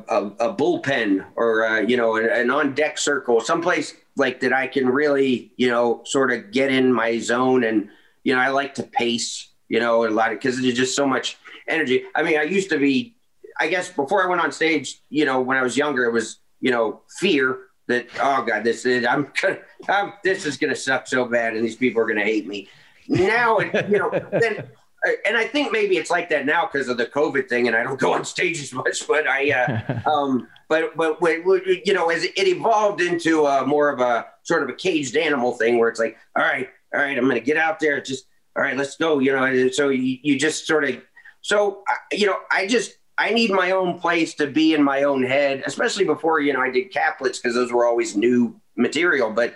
[0.49, 4.89] a, bullpen or uh, you know an on deck circle, someplace like that I can
[4.89, 7.87] really you know sort of get in my zone and
[8.25, 11.07] you know I like to pace you know a lot of because there's just so
[11.07, 11.37] much
[11.69, 12.03] energy.
[12.15, 13.15] I mean, I used to be,
[13.61, 16.39] I guess, before I went on stage, you know, when I was younger, it was
[16.59, 19.31] you know fear that oh god, this is I'm,
[19.87, 22.67] I'm this is gonna suck so bad and these people are gonna hate me
[23.07, 24.67] now, and you know, then,
[25.07, 27.75] uh, and I think maybe it's like that now because of the COVID thing, and
[27.75, 29.07] I don't go on stage as much.
[29.07, 31.43] But I, uh, um, but but when,
[31.85, 35.53] you know, as it evolved into a, more of a sort of a caged animal
[35.53, 38.25] thing, where it's like, all right, all right, I'm going to get out there, just
[38.55, 39.19] all right, let's go.
[39.19, 41.01] You know, so you, you just sort of,
[41.41, 45.23] so you know, I just I need my own place to be in my own
[45.23, 49.55] head, especially before you know I did caplets because those were always new material, but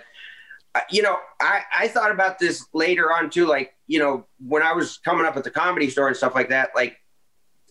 [0.90, 3.46] you know, I, I thought about this later on too.
[3.46, 6.50] Like, you know, when I was coming up at the comedy store and stuff like
[6.50, 6.96] that, like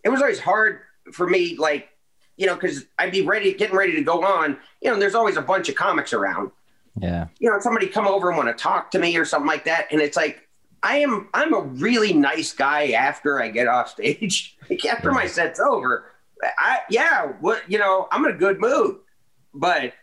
[0.03, 0.79] it was always hard
[1.13, 1.89] for me, like,
[2.37, 5.37] you know, because I'd be ready, getting ready to go on, you know, there's always
[5.37, 6.51] a bunch of comics around.
[6.99, 7.27] Yeah.
[7.39, 9.87] You know, somebody come over and want to talk to me or something like that.
[9.91, 10.47] And it's like,
[10.83, 14.57] I am, I'm a really nice guy after I get off stage.
[14.69, 16.11] like after my set's over,
[16.57, 18.97] I, yeah, what, you know, I'm in a good mood.
[19.53, 19.93] But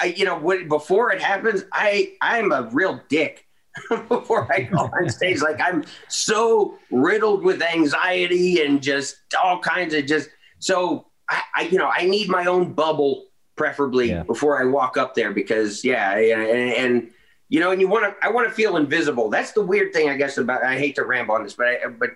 [0.00, 3.46] I, you know, what, before it happens, I I'm a real dick
[4.08, 5.40] before I go on stage.
[5.40, 11.62] Like I'm so riddled with anxiety and just all kinds of just so I, I
[11.62, 14.22] you know I need my own bubble preferably yeah.
[14.22, 17.10] before I walk up there because yeah and, and
[17.48, 19.30] you know and you want to I want to feel invisible.
[19.30, 21.86] That's the weird thing I guess about I hate to ramble on this, but I,
[21.88, 22.10] but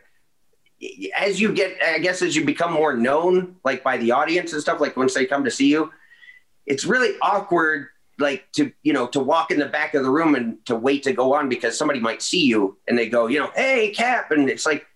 [1.17, 4.63] as you get I guess as you become more known like by the audience and
[4.63, 5.93] stuff like once they come to see you
[6.71, 10.35] it's really awkward like to you know to walk in the back of the room
[10.35, 13.39] and to wait to go on because somebody might see you and they go you
[13.39, 14.87] know hey cap and it's like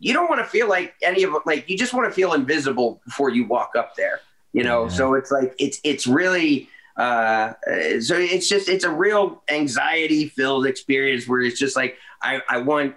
[0.00, 3.00] you don't want to feel like any of like you just want to feel invisible
[3.04, 4.20] before you walk up there
[4.52, 4.84] you know?
[4.84, 4.90] Yeah.
[4.90, 7.52] so it's like it's it's really uh
[8.00, 12.58] so it's just it's a real anxiety filled experience where it's just like i i
[12.58, 12.94] want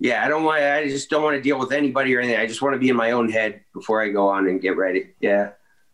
[0.00, 2.40] yeah i don't want i just don't want to deal with anybody or anything.
[2.40, 4.76] I just want to be in my own head before i go on and get
[4.76, 5.10] ready.
[5.20, 5.50] Yeah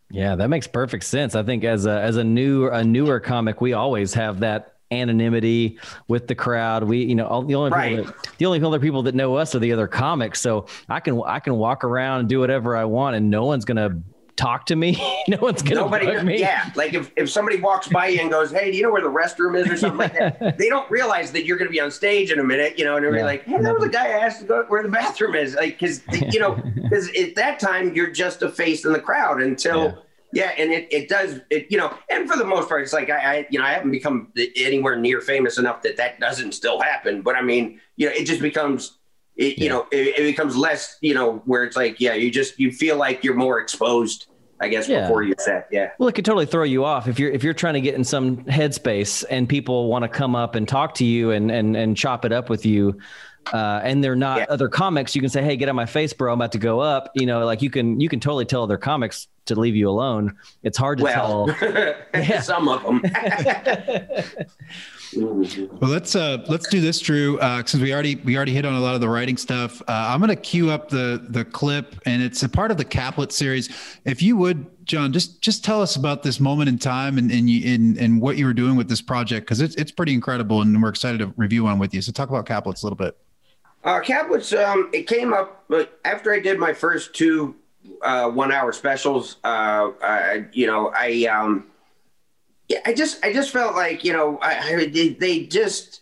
[0.09, 1.35] yeah, that makes perfect sense.
[1.35, 5.79] I think as a as a new a newer comic, we always have that anonymity
[6.07, 6.83] with the crowd.
[6.83, 8.05] We, you know, all, the only right.
[8.05, 10.41] that, the only other people that know us are the other comics.
[10.41, 13.65] So I can I can walk around and do whatever I want, and no one's
[13.65, 14.01] gonna
[14.35, 14.97] talk to me.
[15.27, 16.39] no one's gonna Nobody, bug me.
[16.39, 19.01] Yeah, like if, if somebody walks by you and goes, "Hey, do you know where
[19.01, 21.79] the restroom is?" or something like that, they don't realize that you're going to be
[21.79, 22.77] on stage in a minute.
[22.77, 23.25] You know, and they're yeah.
[23.25, 25.79] like, "Hey, that was a guy I asked to go where the bathroom is." Like,
[25.79, 26.01] because
[26.33, 29.85] you know, because at that time you're just a face in the crowd until.
[29.85, 29.95] Yeah.
[30.33, 33.09] Yeah, and it, it does it you know, and for the most part, it's like
[33.09, 36.81] I, I you know I haven't become anywhere near famous enough that that doesn't still
[36.81, 37.21] happen.
[37.21, 38.97] But I mean, you know, it just becomes
[39.37, 42.59] it, you know it, it, becomes less you know where it's like yeah you just
[42.59, 44.27] you feel like you're more exposed
[44.59, 45.01] I guess yeah.
[45.01, 45.91] before you set, yeah.
[45.99, 48.05] Well, it could totally throw you off if you're if you're trying to get in
[48.05, 51.97] some headspace and people want to come up and talk to you and and and
[51.97, 52.97] chop it up with you,
[53.53, 54.45] uh, and they're not yeah.
[54.47, 55.13] other comics.
[55.13, 56.31] You can say, "Hey, get on my face, bro.
[56.31, 58.77] I'm about to go up." You know, like you can you can totally tell other
[58.77, 60.37] comics to leave you alone.
[60.63, 62.39] It's hard to well, tell.
[62.41, 63.01] some of them.
[65.17, 67.39] Well, let's uh, let's do this, Drew.
[67.39, 69.85] Uh, since we already we already hit on a lot of the writing stuff, uh,
[69.87, 73.31] I'm going to cue up the the clip, and it's a part of the Caplet
[73.31, 73.69] series.
[74.05, 77.49] If you would, John, just just tell us about this moment in time and and
[77.49, 80.61] you, and, and what you were doing with this project because it's it's pretty incredible,
[80.61, 82.01] and we're excited to review on with you.
[82.01, 83.17] So talk about Caplets a little bit.
[83.83, 85.69] Uh, Caplets, um, it came up
[86.03, 87.55] after I did my first two
[88.01, 89.37] uh, one hour specials.
[89.43, 91.67] Uh, I, you know, I um,
[92.67, 96.01] yeah, I just I just felt like you know I, I they, they just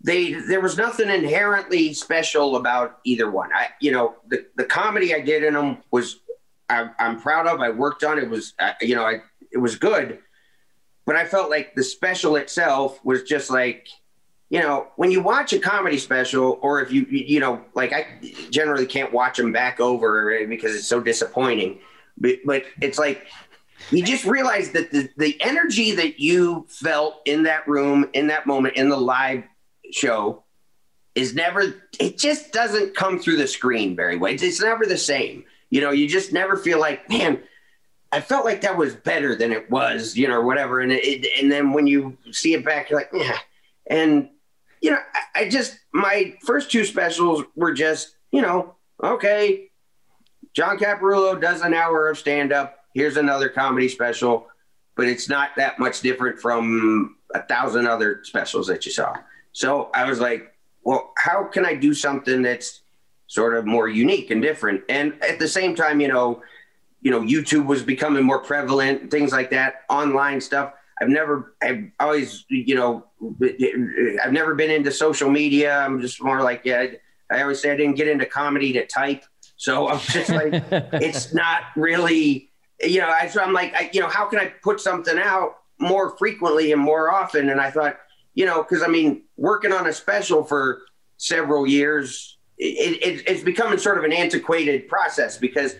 [0.00, 3.50] they there was nothing inherently special about either one.
[3.52, 6.20] I you know the the comedy I did in them was
[6.68, 7.60] I, am proud of.
[7.60, 9.20] I worked on it was uh, you know I
[9.52, 10.18] it was good,
[11.06, 13.88] but I felt like the special itself was just like
[14.50, 18.06] you know when you watch a comedy special or if you you know like I
[18.50, 21.78] generally can't watch them back over because it's so disappointing.
[22.18, 23.26] But, but it's like
[23.90, 28.46] you just realize that the, the energy that you felt in that room, in that
[28.46, 29.44] moment, in the live
[29.90, 30.44] show
[31.14, 34.32] is never, it just doesn't come through the screen very well.
[34.32, 35.44] It's, it's never the same.
[35.70, 37.42] You know, you just never feel like, man,
[38.12, 40.80] I felt like that was better than it was, you know, or whatever.
[40.80, 43.38] And it, and then when you see it back, you're like, yeah.
[43.86, 44.28] And,
[44.80, 49.70] you know, I, I just, my first two specials were just, you know, okay,
[50.54, 54.46] John Caparulo does an hour of stand up here's another comedy special,
[54.96, 59.14] but it's not that much different from a thousand other specials that you saw.
[59.52, 62.82] So I was like, well, how can I do something that's
[63.26, 64.82] sort of more unique and different?
[64.88, 66.42] And at the same time, you know,
[67.00, 70.72] you know, YouTube was becoming more prevalent, things like that, online stuff.
[71.00, 73.06] I've never, I've always, you know,
[74.22, 75.78] I've never been into social media.
[75.78, 76.86] I'm just more like, yeah,
[77.30, 79.24] I always say I didn't get into comedy to type.
[79.56, 82.51] So I'm just like, it's not really
[82.82, 85.58] you know, I, so I'm like, I, you know, how can I put something out
[85.78, 87.50] more frequently and more often?
[87.50, 87.98] And I thought,
[88.34, 90.82] you know, because I mean, working on a special for
[91.16, 95.76] several years, it, it, it's becoming sort of an antiquated process because,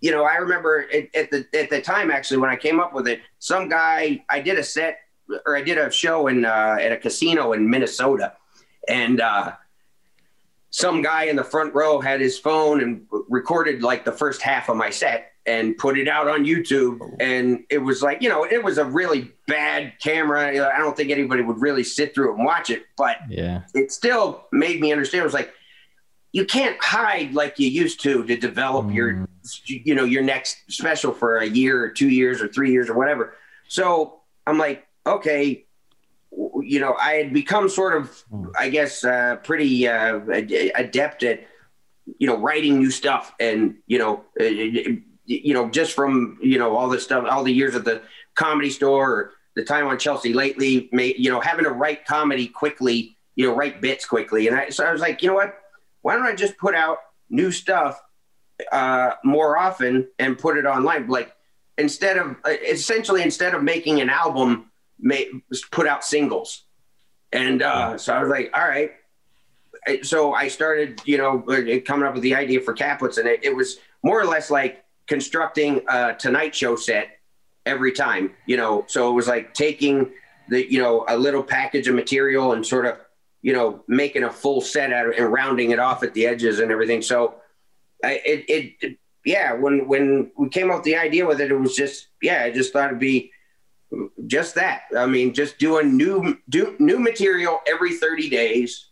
[0.00, 2.92] you know, I remember at, at the at the time actually when I came up
[2.92, 4.98] with it, some guy I did a set
[5.44, 8.34] or I did a show in uh, at a casino in Minnesota,
[8.88, 9.52] and uh,
[10.70, 14.68] some guy in the front row had his phone and recorded like the first half
[14.68, 16.98] of my set and put it out on YouTube.
[17.20, 20.48] And it was like, you know, it was a really bad camera.
[20.48, 23.92] I don't think anybody would really sit through it and watch it, but yeah, it
[23.92, 25.22] still made me understand.
[25.22, 25.52] It was like,
[26.32, 28.94] you can't hide like you used to to develop mm.
[28.94, 29.28] your,
[29.66, 32.94] you know, your next special for a year or two years or three years or
[32.94, 33.34] whatever.
[33.68, 35.64] So I'm like, okay,
[36.60, 38.50] you know, I had become sort of, mm.
[38.58, 40.20] I guess, uh, pretty uh,
[40.74, 41.46] adept at,
[42.18, 44.24] you know, writing new stuff and, you know,
[45.26, 48.02] you know, just from, you know, all this stuff, all the years at the
[48.34, 52.46] comedy store or the time on Chelsea Lately, may, you know, having to write comedy
[52.46, 54.48] quickly, you know, write bits quickly.
[54.48, 55.58] And I, so I was like, you know what,
[56.02, 58.00] why don't I just put out new stuff
[58.70, 61.08] uh, more often and put it online?
[61.08, 61.34] Like
[61.78, 65.28] instead of essentially, instead of making an album, may,
[65.70, 66.62] put out singles.
[67.32, 68.92] And uh, so I was like, all right.
[70.02, 71.40] So I started, you know,
[71.84, 74.84] coming up with the idea for Caplets, and it, it was more or less like
[75.06, 77.18] constructing a Tonight Show set
[77.64, 78.84] every time, you know.
[78.88, 80.12] So it was like taking
[80.48, 82.98] the, you know, a little package of material and sort of,
[83.42, 86.60] you know, making a full set out of and rounding it off at the edges
[86.60, 87.02] and everything.
[87.02, 87.36] So
[88.04, 91.56] I, it, it, yeah, when, when we came up with the idea with it, it
[91.56, 93.32] was just, yeah, I just thought it'd be
[94.26, 94.82] just that.
[94.96, 98.90] I mean, just doing new, do new material every 30 days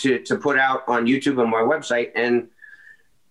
[0.00, 2.10] to, to put out on YouTube and my website.
[2.14, 2.48] And,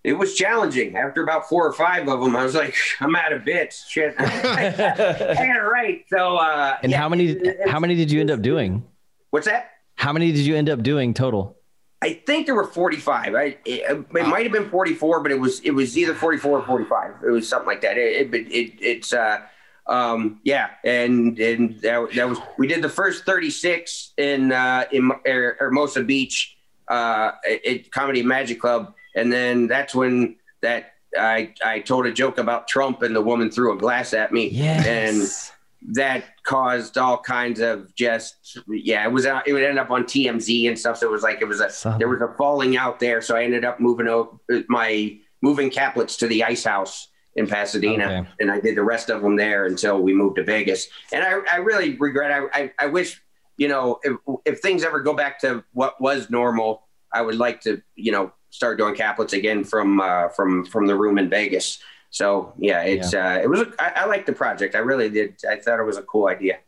[0.06, 0.96] it was challenging.
[0.96, 3.88] After about four or five of them, I was like, I'm out of bits.
[3.88, 6.04] Shit, it right.
[6.08, 7.36] So, uh, and yeah, how many?
[7.66, 8.84] how many did you end up doing?
[9.30, 9.72] What's that?
[9.96, 11.56] How many did you end up doing total?
[12.02, 13.34] I think there were 45.
[13.34, 14.28] I, it, it wow.
[14.28, 17.14] might have been 44, but it was it was either 44 or 45.
[17.26, 17.98] It was something like that.
[17.98, 19.40] It, it, it it's uh,
[19.88, 25.10] um, yeah, and and that, that was we did the first 36 in uh, in
[25.24, 27.32] Hermosa Beach uh,
[27.66, 32.68] at Comedy Magic Club and then that's when that I I told a joke about
[32.68, 34.86] Trump and the woman threw a glass at me, Yes.
[34.86, 39.04] and that caused all kinds of just yeah.
[39.06, 40.98] It was uh, it would end up on TMZ and stuff.
[40.98, 43.20] So it was like it was a there was a falling out there.
[43.20, 44.38] So I ended up moving o-
[44.68, 48.28] my moving caplets to the Ice House in Pasadena, Okay.
[48.40, 50.88] and I did the rest of them there until we moved to Vegas.
[51.12, 52.30] And I I really regret.
[52.32, 53.22] I I, I wish
[53.58, 57.60] you know if if things ever go back to what was normal, I would like
[57.62, 61.78] to you know start doing caplets again from uh, from from the room in Vegas.
[62.10, 64.74] So yeah, it's uh, it was a, I, I like the project.
[64.74, 65.36] I really did.
[65.48, 66.58] I thought it was a cool idea.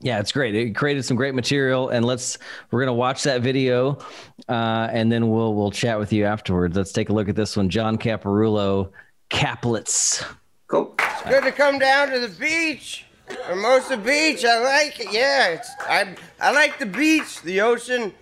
[0.00, 0.54] Yeah, it's great.
[0.54, 2.38] It created some great material, and let's
[2.70, 3.98] we're gonna watch that video,
[4.48, 6.76] uh, and then we'll we'll chat with you afterwards.
[6.76, 8.90] Let's take a look at this one, John Caparulo,
[9.30, 10.24] Caplets.
[10.66, 10.94] Cool.
[10.98, 13.06] It's good to come down to the beach.
[13.44, 15.12] Hermosa Beach, I like it.
[15.12, 18.12] Yeah, it's I I like the beach, the ocean,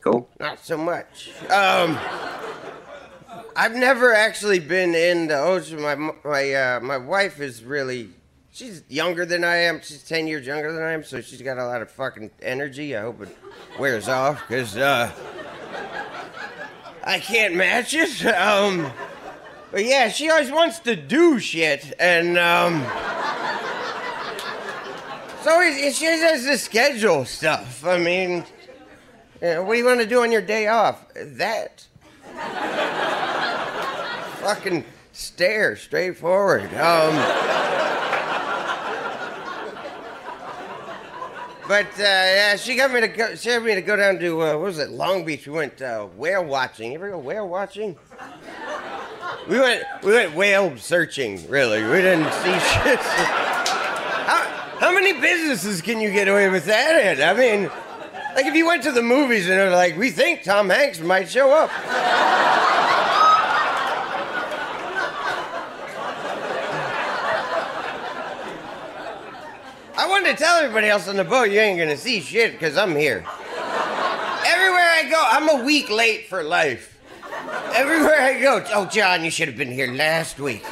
[0.00, 0.28] Cool.
[0.38, 1.30] not so much.
[1.50, 1.98] Um,
[3.54, 5.80] I've never actually been in the ocean.
[5.82, 5.94] My
[6.24, 8.10] my uh, my wife is really
[8.50, 9.80] she's younger than I am.
[9.82, 12.96] She's ten years younger than I am, so she's got a lot of fucking energy.
[12.96, 13.36] I hope it
[13.78, 15.10] wears off because uh,
[17.04, 18.24] I can't match it.
[18.26, 18.90] Um,
[19.70, 22.86] but yeah, she always wants to do shit, and um.
[25.42, 27.84] So she does the schedule stuff.
[27.86, 28.44] I mean,
[29.40, 31.06] what do you want to do on your day off?
[31.14, 31.86] That.
[34.40, 36.72] Fucking stare straight forward.
[36.74, 37.60] Um.
[41.70, 43.36] But uh, yeah, she got me to go.
[43.36, 44.90] She had me to go down to uh, what was it?
[44.90, 45.46] Long Beach.
[45.46, 46.90] We went uh, whale watching.
[46.90, 47.96] You ever go whale watching?
[49.48, 49.84] We went.
[50.02, 51.48] We went whale searching.
[51.48, 52.98] Really, we didn't see shit.
[54.26, 54.42] How,
[54.80, 57.22] how many businesses can you get away with that in?
[57.22, 57.70] I mean,
[58.34, 61.28] like if you went to the movies and they're like, we think Tom Hanks might
[61.28, 61.70] show up.
[69.96, 72.76] I wanted to tell everybody else on the boat you ain't gonna see shit because
[72.76, 73.24] I'm here.
[74.46, 76.98] Everywhere I go, I'm a week late for life.
[77.74, 80.64] Everywhere I go, oh John, you should have been here last week.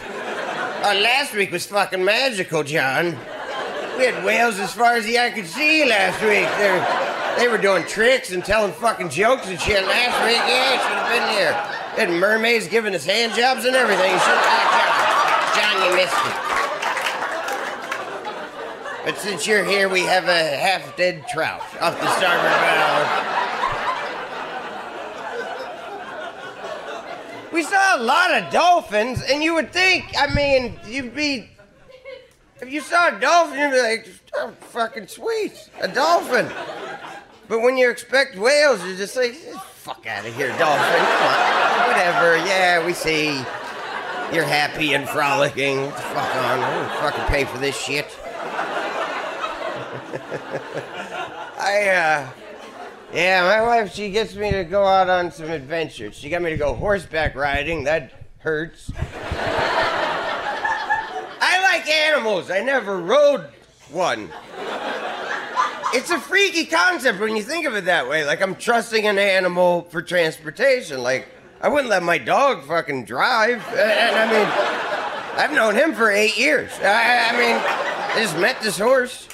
[0.80, 3.18] Oh, last week was fucking magical, John.
[3.98, 6.48] We had whales as far as the eye could see last week.
[6.56, 10.36] They were, they were doing tricks and telling fucking jokes and shit last week.
[10.36, 11.52] Yeah, should have been here.
[11.96, 14.12] Had mermaids giving us hand jobs and everything.
[14.12, 14.68] You should have
[15.54, 15.72] John.
[15.78, 16.34] John, you missed it.
[19.04, 23.34] But since you're here, we have a half-dead trout off the starboard bow.
[27.52, 31.48] We saw a lot of dolphins, and you would think, I mean, you'd be
[32.60, 36.50] if you saw a dolphin, you'd be like, oh, fucking sweet, a dolphin.
[37.48, 41.02] But when you expect whales, you're just like, fuck out of here, dolphin.
[41.88, 43.42] Whatever, yeah, we see.
[44.32, 45.86] You're happy and frolicking.
[45.86, 46.60] What the fuck on?
[46.60, 48.04] I don't fucking pay for this shit.
[51.58, 52.28] I, uh,
[53.14, 56.14] yeah, my wife, she gets me to go out on some adventures.
[56.14, 57.84] She got me to go horseback riding.
[57.84, 58.92] That hurts.
[61.40, 62.50] I like animals.
[62.50, 63.46] I never rode
[63.90, 64.30] one.
[65.94, 68.24] It's a freaky concept when you think of it that way.
[68.24, 71.02] Like I'm trusting an animal for transportation.
[71.02, 71.28] Like
[71.60, 73.66] I wouldn't let my dog fucking drive.
[73.70, 76.70] And, and I mean, I've known him for eight years.
[76.80, 79.28] I, I mean, I just met this horse.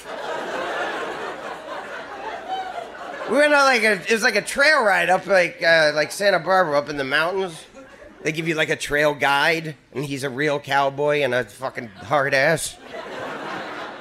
[3.29, 6.11] We went on like a it was like a trail ride up like uh, like
[6.11, 7.65] Santa Barbara up in the mountains.
[8.21, 11.87] They give you like a trail guide, and he's a real cowboy and a fucking
[11.87, 12.77] hard ass.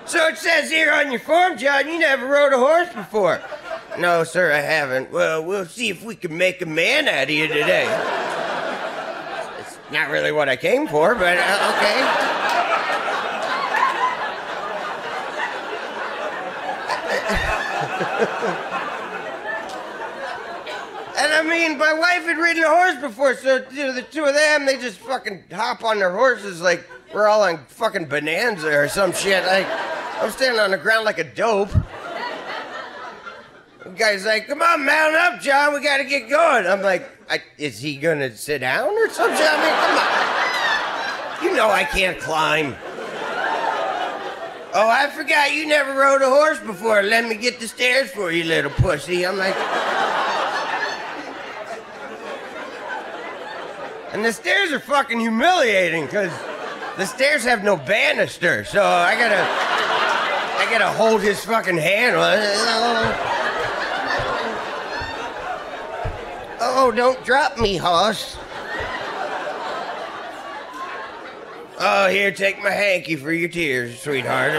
[0.06, 3.40] So it says here on your form, John, you never rode a horse before.
[3.98, 5.10] No, sir, I haven't.
[5.10, 7.86] Well, we'll see if we can make a man out of you today.
[9.58, 12.30] It's not really what I came for, but uh, okay.
[21.16, 24.24] And I mean, my wife had ridden a horse before, so you know, the two
[24.24, 26.84] of them, they just fucking hop on their horses like
[27.14, 29.44] we're all on fucking Bonanza or some shit.
[29.46, 29.66] Like,
[30.20, 31.70] I'm standing on the ground like a dope.
[33.82, 36.66] The guy's like, come on, mount up, John, we gotta get going.
[36.66, 37.08] I'm like,
[37.58, 39.36] is he gonna sit down or something?
[39.38, 41.50] I mean, come on.
[41.50, 42.74] You know I can't climb.
[44.76, 47.02] Oh, I forgot you never rode a horse before.
[47.02, 49.24] Let me get the stairs for you, little pussy.
[49.24, 49.54] I'm like,
[54.14, 56.30] And the stairs are fucking humiliating because
[56.96, 59.46] the stairs have no banister, so I gotta,
[60.58, 62.16] I gotta hold his fucking hand.
[62.16, 62.40] Uh,
[66.60, 68.36] oh, don't drop me, hoss.
[71.80, 74.52] Oh, here, take my hanky for your tears, sweetheart.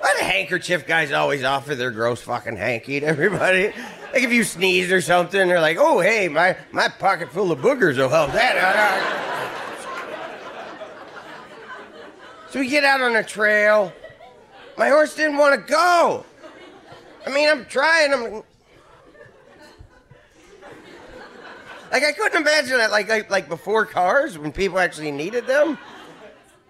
[0.00, 3.72] Why do handkerchief guys always offer their gross fucking hanky to everybody?
[4.14, 7.58] Like if you sneeze or something, they're like, "Oh, hey, my my pocket full of
[7.58, 9.24] boogers will help that out."
[12.50, 13.92] So we get out on a trail.
[14.78, 16.24] My horse didn't want to go.
[17.26, 18.14] I mean, I'm trying.
[18.14, 18.44] I'm
[21.90, 22.92] like, I couldn't imagine that.
[22.92, 25.76] Like, like, like before cars, when people actually needed them.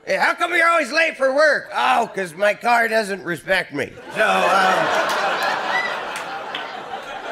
[0.07, 1.69] Hey, how come you're always late for work?
[1.75, 3.93] Oh, because my car doesn't respect me.
[4.15, 5.54] So, um,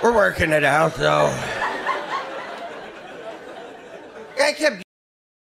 [0.02, 1.32] we're working it out, though.
[4.36, 4.82] Guy kept,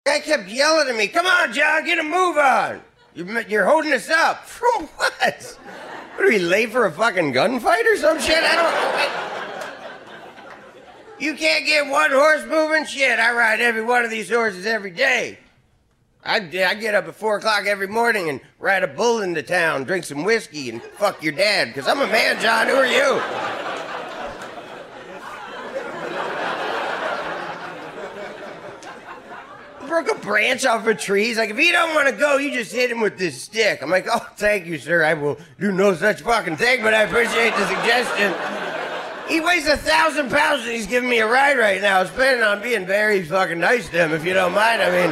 [0.06, 1.08] guy kept yelling at me.
[1.08, 2.82] Come on, John, get a move on.
[3.16, 4.46] You're, you're holding us up.
[4.46, 5.58] For what?
[6.16, 8.44] What are we late for a fucking gunfight or some shit?
[8.44, 8.66] I don't.
[8.66, 9.34] I,
[11.18, 12.86] you can't get one horse moving?
[12.86, 15.40] Shit, I ride every one of these horses every day.
[16.24, 19.86] I, I get up at 4 o'clock every morning and ride a bull into town,
[19.86, 22.68] drink some whiskey, and fuck your dad, because I'm a man, John.
[22.68, 23.63] Who are you?
[29.94, 31.26] Broke a branch off a tree.
[31.26, 33.84] He's like, if he don't want to go, you just hit him with this stick.
[33.84, 35.04] I'm like, oh, thank you, sir.
[35.04, 38.34] I will do no such fucking thing, but I appreciate the suggestion.
[39.30, 42.02] He weighs a thousand pounds and he's giving me a ride right now.
[42.02, 44.82] Was planning on being very fucking nice to him, if you don't mind.
[44.82, 45.12] I mean,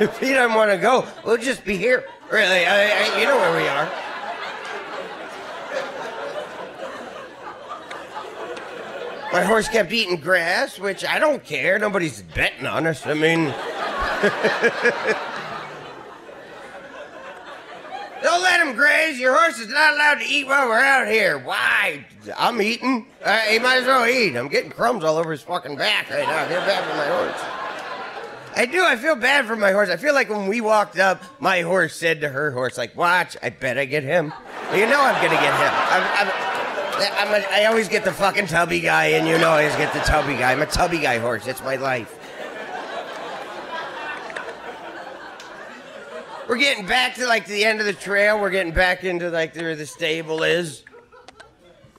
[0.08, 2.02] if he doesn't want to go, we'll just be here.
[2.32, 4.09] Really, I, I, you know where we are.
[9.32, 11.78] My horse kept eating grass, which I don't care.
[11.78, 13.06] Nobody's betting on us.
[13.06, 13.44] I mean,
[18.22, 19.20] don't let him graze.
[19.20, 21.38] Your horse is not allowed to eat while we're out here.
[21.38, 22.04] Why?
[22.36, 23.06] I'm eating.
[23.22, 24.36] Uh, he might as well eat.
[24.36, 26.42] I'm getting crumbs all over his fucking back right now.
[26.42, 27.40] I feel bad for my horse.
[28.56, 28.84] I do.
[28.84, 29.90] I feel bad for my horse.
[29.90, 33.36] I feel like when we walked up, my horse said to her horse, like, watch,
[33.44, 34.32] I bet I get him.
[34.74, 35.70] You know I'm going to get him.
[35.72, 36.59] I'm, I'm,
[37.00, 39.92] I'm a, I always get the fucking tubby guy, and you know I always get
[39.92, 40.52] the tubby guy.
[40.52, 41.44] I'm a tubby guy horse.
[41.44, 42.16] That's my life.
[46.48, 48.40] We're getting back to like the end of the trail.
[48.40, 50.84] We're getting back into like where the stable is.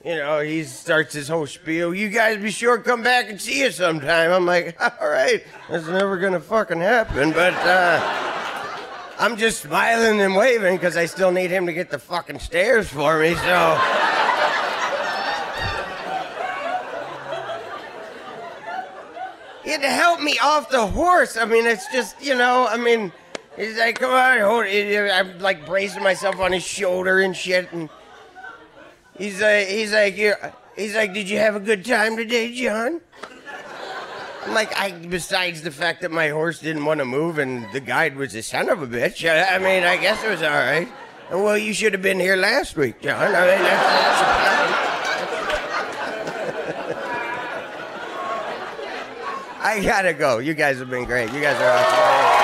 [0.04, 1.94] You know, he starts his whole spiel.
[1.94, 4.32] You guys be sure to come back and see us sometime.
[4.32, 7.30] I'm like, all right, that's never gonna fucking happen.
[7.30, 8.00] But uh,
[9.18, 12.88] I'm just smiling and waving because I still need him to get the fucking stairs
[12.88, 13.34] for me.
[13.34, 13.80] So.
[19.64, 19.78] He
[20.22, 21.36] me off the horse.
[21.36, 23.12] I mean, it's just, you know, I mean,
[23.56, 25.10] he's like, come on, hold it.
[25.10, 27.72] I'm like bracing myself on his shoulder and shit.
[27.72, 27.88] And
[29.16, 30.14] he's like, he's like,
[30.76, 33.00] he's like, did you have a good time today, John?
[34.44, 37.78] I'm like, I, besides the fact that my horse didn't want to move and the
[37.78, 40.50] guide was a son of a bitch, I, I mean, I guess it was all
[40.50, 40.88] right.
[41.30, 43.22] Well, you should have been here last week, John.
[43.22, 44.61] I mean, that's, that's
[49.72, 50.36] I gotta go.
[50.36, 51.32] You guys have been great.
[51.32, 52.42] You guys are awesome.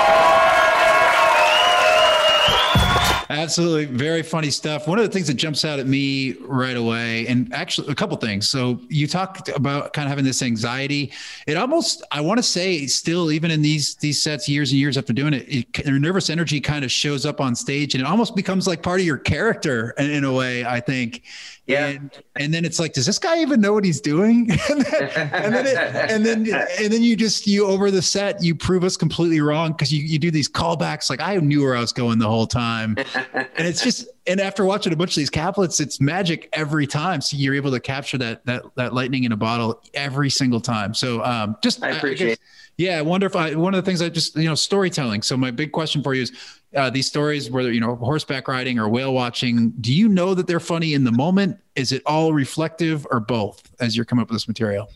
[3.31, 3.85] Absolutely.
[3.85, 4.89] Very funny stuff.
[4.89, 8.16] One of the things that jumps out at me right away, and actually a couple
[8.16, 8.49] things.
[8.49, 11.12] So you talked about kind of having this anxiety.
[11.47, 14.97] It almost, I want to say still, even in these, these sets years and years
[14.97, 18.07] after doing it, it your nervous energy kind of shows up on stage and it
[18.07, 21.24] almost becomes like part of your character in, in a way, I think.
[21.69, 21.87] Yeah.
[21.89, 24.51] And, and then it's like, does this guy even know what he's doing?
[24.71, 28.43] and then, and then, it, and then, and then you just, you over the set,
[28.43, 29.75] you prove us completely wrong.
[29.75, 31.11] Cause you, you do these callbacks.
[31.11, 32.97] Like I knew where I was going the whole time.
[33.35, 37.21] and it's just, and after watching a bunch of these caplets, it's magic every time.
[37.21, 40.95] So you're able to capture that, that, that lightning in a bottle every single time.
[40.95, 42.39] So, um, just, I appreciate I guess,
[42.79, 45.21] yeah, I wonder if I, one of the things I just, you know, storytelling.
[45.21, 46.33] So my big question for you is,
[46.75, 50.47] uh, these stories, whether you know horseback riding or whale watching, do you know that
[50.47, 51.59] they're funny in the moment?
[51.75, 54.91] Is it all reflective or both as you're coming up with this material?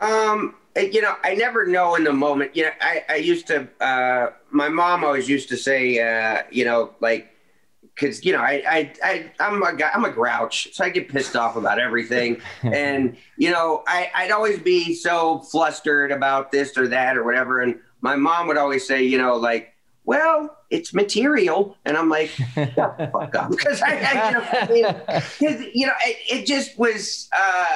[0.00, 2.56] Um, you know, I never know in the moment.
[2.56, 6.64] You know, I, I used to, uh, my mom always used to say, uh, you
[6.64, 7.28] know, like,
[7.96, 10.74] cause you know, I, I, I, I'm a guy, I'm a grouch.
[10.74, 12.40] So I get pissed off about everything.
[12.62, 17.60] and, you know, I, I'd always be so flustered about this or that or whatever.
[17.60, 19.71] And my mom would always say, you know, like,
[20.04, 21.76] well, it's material.
[21.84, 23.50] And I'm like, fuck up.
[23.50, 24.46] Because I, I, you know,
[25.08, 27.66] I mean, you know it, it, just was uh,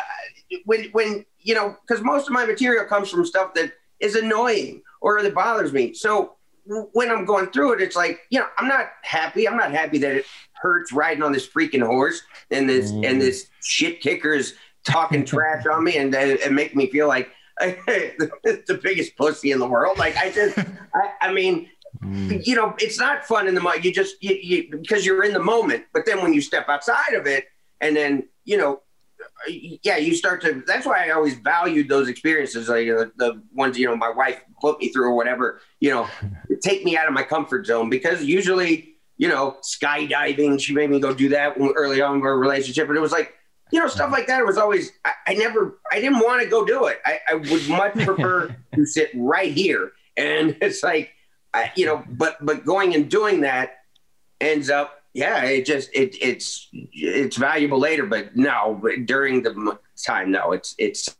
[0.64, 4.82] when, when, you know, because most of my material comes from stuff that is annoying
[5.00, 5.94] or that bothers me.
[5.94, 6.36] So
[6.92, 9.46] when I'm going through it, it's like, you know, I'm not happy.
[9.46, 10.24] I'm not happy that it
[10.54, 13.08] hurts riding on this freaking horse and this, mm.
[13.08, 14.54] and this shit kicker is
[14.84, 19.66] talking trash on me and, and make me feel like the biggest pussy in the
[19.66, 19.96] world.
[19.98, 21.68] Like I just, I, I mean,
[22.02, 23.84] you know, it's not fun in the moment.
[23.84, 25.84] You just you, you because you're in the moment.
[25.92, 27.46] But then when you step outside of it,
[27.80, 28.82] and then you know,
[29.48, 30.62] yeah, you start to.
[30.66, 34.40] That's why I always valued those experiences, like uh, the ones you know my wife
[34.60, 35.60] put me through or whatever.
[35.80, 36.08] You know,
[36.62, 40.60] take me out of my comfort zone because usually, you know, skydiving.
[40.60, 43.34] She made me go do that early on in our relationship, and it was like
[43.72, 44.40] you know, stuff like that.
[44.40, 47.00] It was always, I, I never, I didn't want to go do it.
[47.04, 49.92] I, I would much prefer to sit right here.
[50.16, 51.10] And it's like,
[51.56, 53.78] I, you know, but, but going and doing that
[54.40, 59.78] ends up, yeah, it just, it, it's, it's valuable later, but no, but during the
[60.04, 61.16] time, no, it's, it's,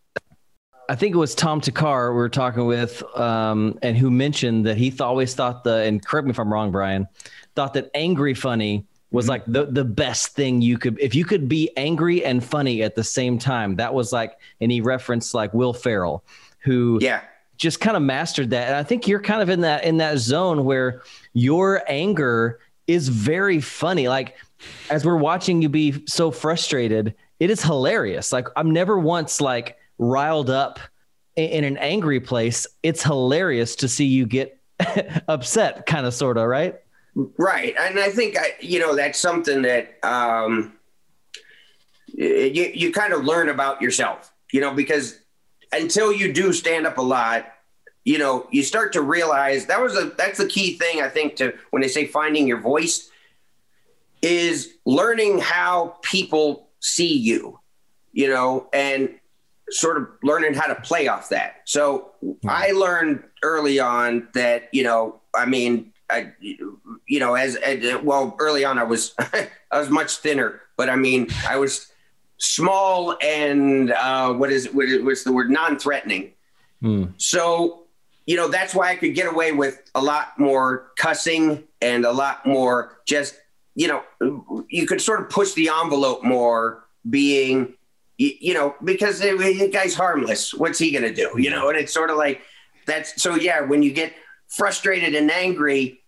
[0.89, 4.77] I think it was Tom Takar we were talking with, um, and who mentioned that
[4.77, 7.09] he th- always thought the, and correct me if I'm wrong, Brian,
[7.57, 9.31] thought that angry funny was mm-hmm.
[9.31, 12.95] like the the best thing you could if you could be angry and funny at
[12.95, 13.77] the same time.
[13.77, 16.25] That was like, and he referenced like Will Ferrell,
[16.61, 17.23] who yeah
[17.57, 18.69] just kind of mastered that.
[18.69, 21.03] And I think you're kind of in that in that zone where
[21.33, 24.09] your anger is very funny.
[24.09, 24.37] Like
[24.91, 28.33] as we're watching you be so frustrated, it is hilarious.
[28.33, 30.79] Like I'm never once like riled up
[31.37, 32.67] in, in an angry place.
[32.83, 34.59] It's hilarious to see you get
[35.29, 36.77] upset, kind of, sort of, right?
[37.15, 37.75] Right.
[37.79, 40.75] And I think, I, you know, that's something that um,
[42.09, 45.19] you, you kind of learn about yourself, you know, because
[45.77, 47.47] until you do stand up a lot,
[48.05, 51.37] you know, you start to realize that was a, that's the key thing, I think,
[51.37, 53.11] to when they say finding your voice
[54.23, 57.59] is learning how people see you,
[58.13, 59.11] you know, and
[59.71, 61.63] sort of learning how to play off that.
[61.65, 62.49] So mm-hmm.
[62.49, 68.37] I learned early on that, you know, I mean, I, you know, as, as, well
[68.39, 71.91] early on, I was I was much thinner, but I mean, I was
[72.39, 76.33] small and uh, what is what is what's the word non-threatening.
[76.81, 77.05] Hmm.
[77.17, 77.85] So
[78.27, 82.13] you know that's why I could get away with a lot more cussing and a
[82.13, 83.37] lot more just
[83.75, 84.03] you know
[84.69, 87.75] you could sort of push the envelope more being
[88.19, 91.93] you, you know because the guy's harmless what's he gonna do you know and it's
[91.93, 92.41] sort of like
[92.87, 94.13] that's so yeah when you get
[94.49, 96.01] frustrated and angry,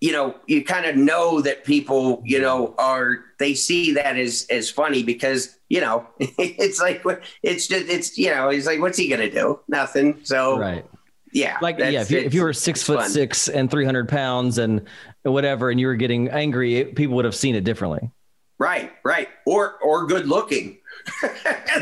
[0.00, 4.46] you know, you kind of know that people, you know, are they see that as
[4.50, 7.02] as funny because you know it's like
[7.42, 9.60] it's just it's you know he's like what's he gonna do?
[9.68, 10.20] Nothing.
[10.22, 10.84] So right.
[11.32, 13.10] yeah like yeah if you, if you were six foot fun.
[13.10, 14.86] six and 300 pounds and
[15.22, 18.10] whatever and you were getting angry people would have seen it differently.
[18.58, 19.28] Right right.
[19.46, 20.78] Or or good looking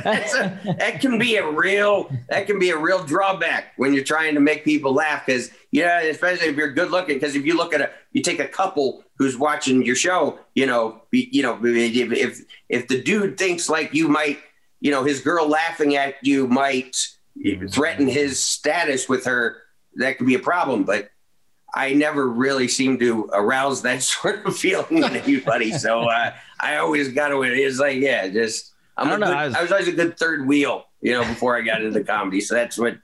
[0.04, 4.34] a, that can be a real that can be a real drawback when you're trying
[4.34, 7.72] to make people laugh because yeah especially if you're good looking because if you look
[7.72, 11.58] at a you take a couple who's watching your show you know be, you know
[11.62, 14.38] if, if if the dude thinks like you might
[14.80, 16.96] you know his girl laughing at you might
[17.70, 19.56] threaten his status with her
[19.96, 21.08] that could be a problem but
[21.76, 25.72] I never really seem to arouse that sort of feeling in anybody.
[25.72, 29.46] So uh, I always got to, it's like, yeah, just I'm I, a good, I,
[29.46, 32.40] was, I was always a good third wheel, you know, before I got into comedy.
[32.40, 32.96] So that's what,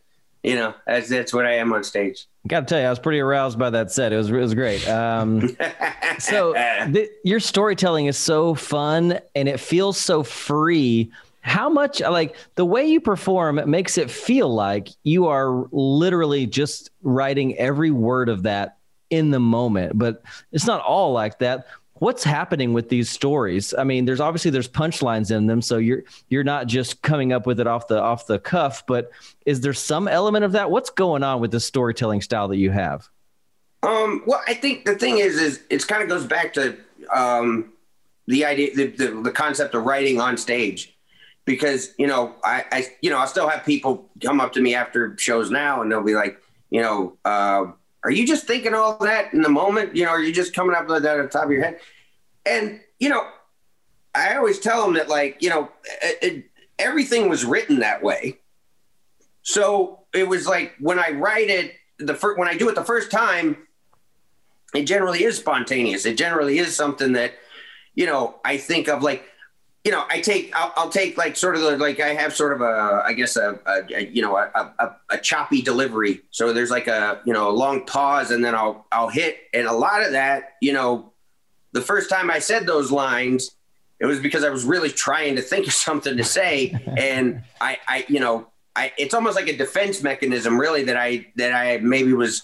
[0.43, 2.27] you know, that's that's what I am on stage.
[2.47, 4.13] Got to tell you, I was pretty aroused by that set.
[4.13, 4.87] It was it was great.
[4.89, 5.57] Um,
[6.19, 11.11] so the, your storytelling is so fun and it feels so free.
[11.43, 16.91] How much like the way you perform makes it feel like you are literally just
[17.03, 18.77] writing every word of that
[19.11, 20.23] in the moment, but
[20.53, 21.67] it's not all like that
[22.01, 23.73] what's happening with these stories?
[23.77, 27.47] I mean there's obviously there's punchlines in them so you're you're not just coming up
[27.47, 29.13] with it off the off the cuff but
[29.47, 30.71] is there some element of that?
[30.71, 33.09] What's going on with the storytelling style that you have?
[33.83, 36.77] Um well i think the thing is is it kind of goes back to
[37.15, 37.73] um
[38.27, 40.97] the idea the, the, the concept of writing on stage.
[41.45, 44.75] Because you know I, I you know i still have people come up to me
[44.75, 47.73] after shows now and they'll be like you know uh
[48.05, 49.95] are you just thinking all that in the moment?
[49.95, 51.81] You know, are you just coming up with that on top of your head?
[52.47, 53.27] And, you know,
[54.15, 55.71] I always tell them that, like, you know,
[56.03, 56.45] it, it,
[56.79, 58.39] everything was written that way.
[59.43, 62.85] So it was like when I write it, the first, when I do it the
[62.85, 63.67] first time,
[64.75, 66.07] it generally is spontaneous.
[66.07, 67.35] It generally is something that,
[67.95, 69.25] you know, I think of like,
[69.85, 72.53] you know, I take, I'll, I'll, take like sort of the, like I have sort
[72.53, 76.21] of a, I guess a, a, a you know, a, a, a, choppy delivery.
[76.31, 79.39] So there's like a, you know, a long pause and then I'll, I'll hit.
[79.55, 81.13] And a lot of that, you know,
[81.73, 83.57] the first time I said those lines,
[84.01, 86.77] it was because I was really trying to think of something to say.
[86.99, 91.27] and I, I, you know, I, it's almost like a defense mechanism really that I,
[91.37, 92.43] that I maybe was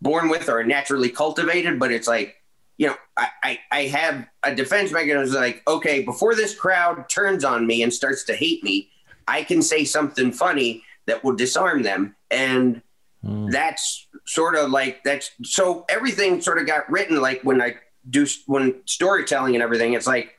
[0.00, 2.36] born with or naturally cultivated, but it's like,
[2.78, 7.44] you know, I, I, I have a defense mechanism like, okay, before this crowd turns
[7.44, 8.90] on me and starts to hate me,
[9.26, 12.14] I can say something funny that will disarm them.
[12.30, 12.82] And
[13.24, 13.50] mm.
[13.50, 17.76] that's sort of like that's so everything sort of got written like when I
[18.08, 19.94] do when storytelling and everything.
[19.94, 20.34] It's like,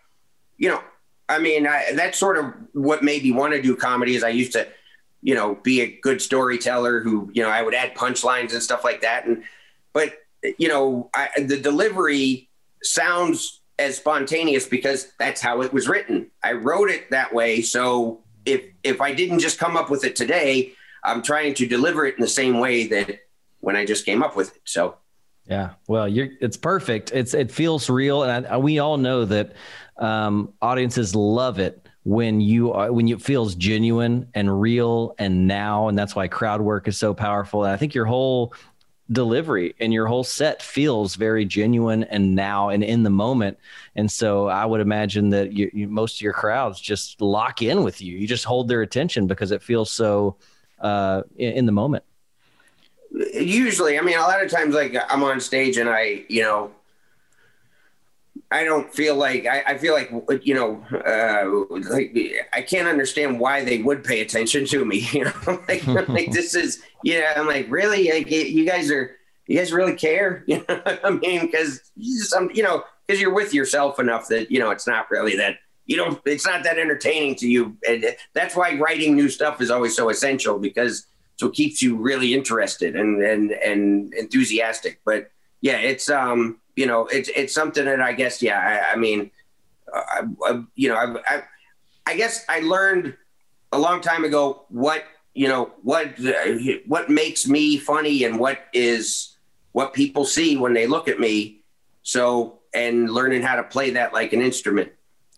[0.57, 0.83] you know,
[1.27, 4.15] I mean, I, that's sort of what made me want to do comedy.
[4.15, 4.67] Is I used to,
[5.21, 8.83] you know, be a good storyteller who, you know, I would add punchlines and stuff
[8.83, 9.25] like that.
[9.25, 9.43] And
[9.91, 10.13] but
[10.58, 12.50] you know, I, the delivery
[12.84, 16.32] sounds as spontaneous because that's how it was written.
[16.43, 17.62] I wrote it that way.
[17.62, 20.74] So if if I didn't just come up with it today,
[21.04, 23.20] I'm trying to deliver it in the same way that
[23.60, 24.62] when I just came up with it.
[24.66, 24.98] So
[25.48, 27.12] yeah, well, you're it's perfect.
[27.14, 29.54] It's it feels real, and I, we all know that
[29.98, 35.88] um, audiences love it when you are when it feels genuine and real and now,
[35.88, 37.64] and that's why crowd work is so powerful.
[37.64, 38.54] And I think your whole
[39.12, 43.58] delivery and your whole set feels very genuine and now and in the moment.
[43.95, 47.84] And so I would imagine that you, you, most of your crowds just lock in
[47.84, 48.18] with you.
[48.18, 50.38] You just hold their attention because it feels so
[50.80, 52.03] uh, in, in the moment.
[53.34, 56.72] Usually, I mean, a lot of times, like I'm on stage and I, you know,
[58.50, 60.12] I don't feel like I, I feel like
[60.45, 62.16] you know uh, like
[62.54, 65.08] I can't understand why they would pay attention to me.
[65.18, 67.34] You know, like, like this is yeah.
[67.36, 69.16] I'm like really, like, you guys are
[69.48, 70.43] you guys really care?
[70.48, 71.91] You know, I mean, because
[72.30, 75.58] some you know because you're with yourself enough that you know it's not really that
[75.86, 79.72] you know it's not that entertaining to you, and that's why writing new stuff is
[79.72, 85.02] always so essential because so it keeps you really interested and and and enthusiastic.
[85.06, 85.32] But
[85.62, 88.59] yeah, it's um you know, it's it's something that I guess, yeah.
[88.59, 89.32] I, I mean,
[89.91, 91.41] I, I, you know, I,
[92.05, 93.17] I guess I learned
[93.71, 95.03] a long time ago what
[95.34, 96.34] you know what uh,
[96.86, 99.36] what makes me funny and what is
[99.71, 101.61] what people see when they look at me.
[102.03, 104.91] So and learning how to play that like an instrument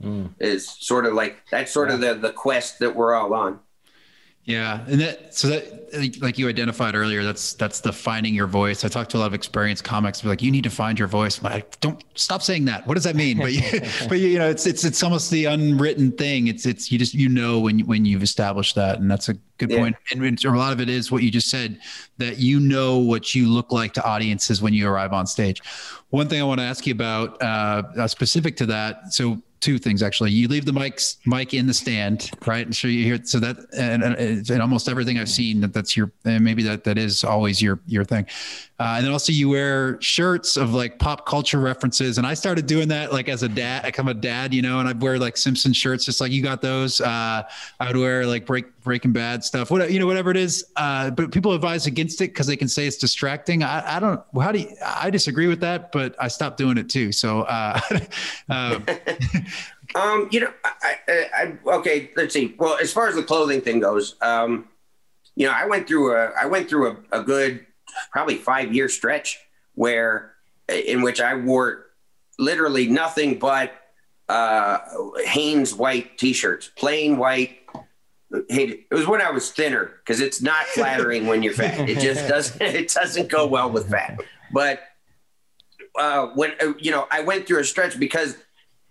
[0.03, 0.29] mm.
[0.39, 1.95] is sort of like that's sort yeah.
[1.95, 3.59] of the the quest that we're all on.
[4.49, 8.83] Yeah, and that so that like you identified earlier, that's that's the finding your voice.
[8.83, 11.37] I talked to a lot of experienced comics, like you need to find your voice.
[11.37, 12.87] I'm like, don't stop saying that.
[12.87, 13.37] What does that mean?
[13.37, 13.61] But you,
[14.09, 16.47] but you know, it's it's it's almost the unwritten thing.
[16.47, 19.69] It's it's you just you know when when you've established that, and that's a good
[19.69, 19.77] yeah.
[19.77, 19.97] point.
[20.11, 21.79] And, and a lot of it is what you just said
[22.17, 25.61] that you know what you look like to audiences when you arrive on stage.
[26.09, 29.13] One thing I want to ask you about, uh, specific to that.
[29.13, 30.31] So two things actually.
[30.31, 32.65] You leave the mics mic in the stand, right?
[32.65, 35.95] And so you hear so that and, and, and almost everything I've seen that that's
[35.97, 38.25] your and maybe that that is always your your thing.
[38.79, 42.17] Uh, and then also you wear shirts of like pop culture references.
[42.17, 44.79] And I started doing that like as a dad, I come a dad, you know,
[44.79, 47.01] and I'd wear like Simpson shirts, just like you got those.
[47.01, 47.43] Uh,
[47.79, 50.65] I would wear like break Breaking Bad stuff, whatever, you know, whatever it is.
[50.75, 53.61] Uh, but people advise against it because they can say it's distracting.
[53.63, 56.89] I, I don't, how do you, I disagree with that, but I stopped doing it
[56.89, 57.11] too.
[57.11, 57.79] So, uh,
[58.49, 58.85] um,
[59.95, 62.55] um, you know, I, I, I, okay, let's see.
[62.57, 64.67] Well, as far as the clothing thing goes, um,
[65.35, 67.65] you know, I went through a, I went through a, a good
[68.11, 69.39] probably five year stretch
[69.73, 70.33] where
[70.67, 71.85] in which I wore
[72.37, 73.73] literally nothing but
[74.27, 74.79] uh,
[75.25, 77.57] Hanes white t-shirts, plain white.
[78.31, 81.89] It was when I was thinner because it's not flattering when you're fat.
[81.89, 82.61] It just doesn't.
[82.61, 84.19] It doesn't go well with fat.
[84.53, 84.81] But
[85.97, 88.37] uh, when uh, you know, I went through a stretch because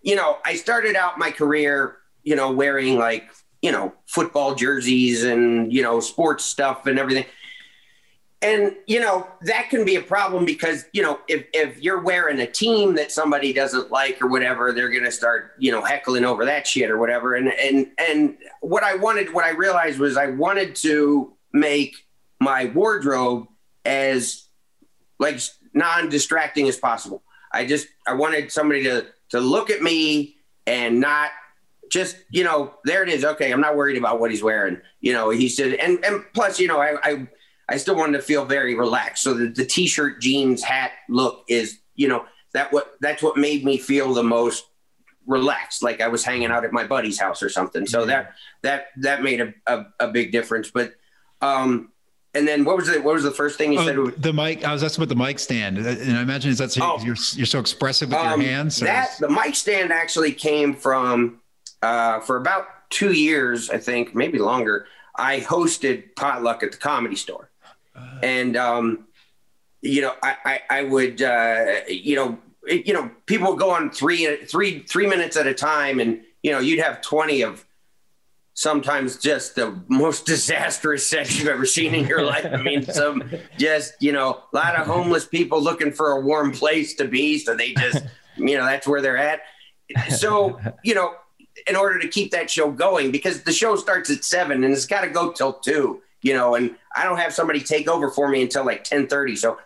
[0.02, 3.30] you know I started out my career, you know, wearing like
[3.62, 7.24] you know football jerseys and you know sports stuff and everything.
[8.40, 12.38] And you know that can be a problem because you know if, if you're wearing
[12.38, 16.24] a team that somebody doesn't like or whatever they're going to start you know heckling
[16.24, 17.34] over that shit or whatever.
[17.34, 21.96] And and and what i wanted what i realized was i wanted to make
[22.40, 23.48] my wardrobe
[23.84, 24.44] as
[25.18, 25.40] like
[25.74, 27.22] non-distracting as possible.
[27.52, 31.30] I just i wanted somebody to to look at me and not
[31.90, 35.12] just you know there it is okay i'm not worried about what he's wearing you
[35.12, 37.28] know he said and and plus you know i i
[37.68, 39.22] I still wanted to feel very relaxed.
[39.22, 42.24] So the, the t-shirt, jeans, hat look is, you know,
[42.54, 44.64] that what that's what made me feel the most
[45.26, 47.86] relaxed, like I was hanging out at my buddy's house or something.
[47.86, 50.70] So that that that made a, a, a big difference.
[50.70, 50.94] But
[51.42, 51.92] um,
[52.34, 54.22] and then what was the what was the first thing you oh, said?
[54.22, 54.64] The mic.
[54.64, 57.16] I was asking about the mic stand, and I imagine is that so oh, you're
[57.32, 58.78] you're so expressive with um, your hands.
[58.80, 61.40] That the mic stand actually came from
[61.82, 64.86] uh, for about two years, I think, maybe longer.
[65.16, 67.48] I hosted potluck at the comedy store
[68.22, 69.06] and um,
[69.80, 73.90] you know, I, I, I would, uh, you know, you know, people would go on
[73.90, 77.64] three, three, three minutes at a time, and you know, you'd have twenty of
[78.58, 82.46] sometimes just the most disastrous sex you've ever seen in your life.
[82.46, 83.22] I mean, some
[83.56, 87.38] just you know, a lot of homeless people looking for a warm place to be,
[87.38, 88.04] so they just,
[88.36, 89.40] you know, that's where they're at.
[90.10, 91.14] So you know,
[91.66, 94.86] in order to keep that show going, because the show starts at seven and it's
[94.86, 98.28] got to go till two you know, and I don't have somebody take over for
[98.28, 99.36] me until like 1030.
[99.36, 99.58] So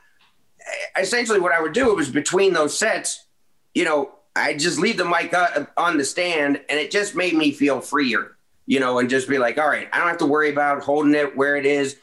[0.99, 3.27] essentially what I would do was between those sets,
[3.75, 7.35] you know, I just leave the mic uh, on the stand and it just made
[7.35, 8.37] me feel freer,
[8.67, 11.15] you know, and just be like, all right, I don't have to worry about holding
[11.15, 11.97] it where it is.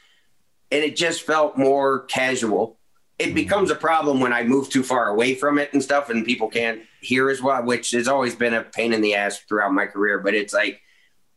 [0.71, 2.77] And it just felt more casual.
[3.17, 3.35] It mm-hmm.
[3.35, 6.47] becomes a problem when I move too far away from it and stuff and people
[6.47, 9.85] can't hear as well, which has always been a pain in the ass throughout my
[9.85, 10.19] career.
[10.19, 10.81] But it's like,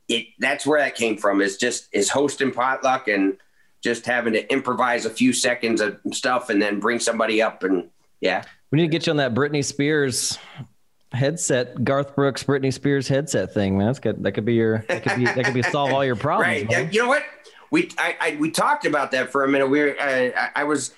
[0.08, 3.38] it that's where that came from is just is hosting potluck and
[3.82, 7.88] just having to improvise a few seconds of stuff and then bring somebody up and
[8.20, 8.44] yeah.
[8.70, 10.38] We need to get you on that Britney Spears
[11.12, 13.86] headset, Garth Brooks, Britney Spears headset thing, man.
[13.88, 14.22] That's good.
[14.22, 16.62] That could be your that could be that could be solve all your problems.
[16.62, 16.70] right.
[16.70, 16.90] Yeah.
[16.90, 17.24] You know what?
[17.70, 19.68] We I, I, we talked about that for a minute.
[19.68, 20.94] We were I, I was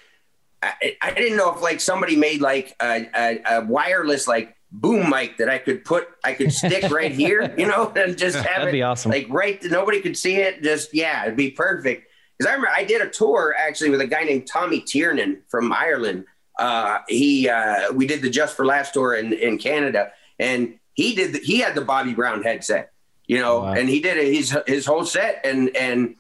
[0.62, 5.10] I, I, didn't know if like somebody made like a, a, a, wireless like boom
[5.10, 8.44] mic that I could put I could stick right here, you know, and just have
[8.44, 9.10] That'd it be awesome.
[9.10, 10.62] like right nobody could see it.
[10.62, 12.10] Just yeah, it'd be perfect.
[12.36, 15.72] Because I remember I did a tour actually with a guy named Tommy Tiernan from
[15.72, 16.24] Ireland
[16.58, 21.14] uh, he uh, we did the Just for Laughs tour in in Canada, and he
[21.14, 22.92] did the, he had the Bobby Brown headset,
[23.26, 23.72] you know, wow.
[23.72, 26.16] and he did his his whole set, and and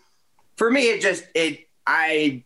[0.56, 2.42] for me it just it I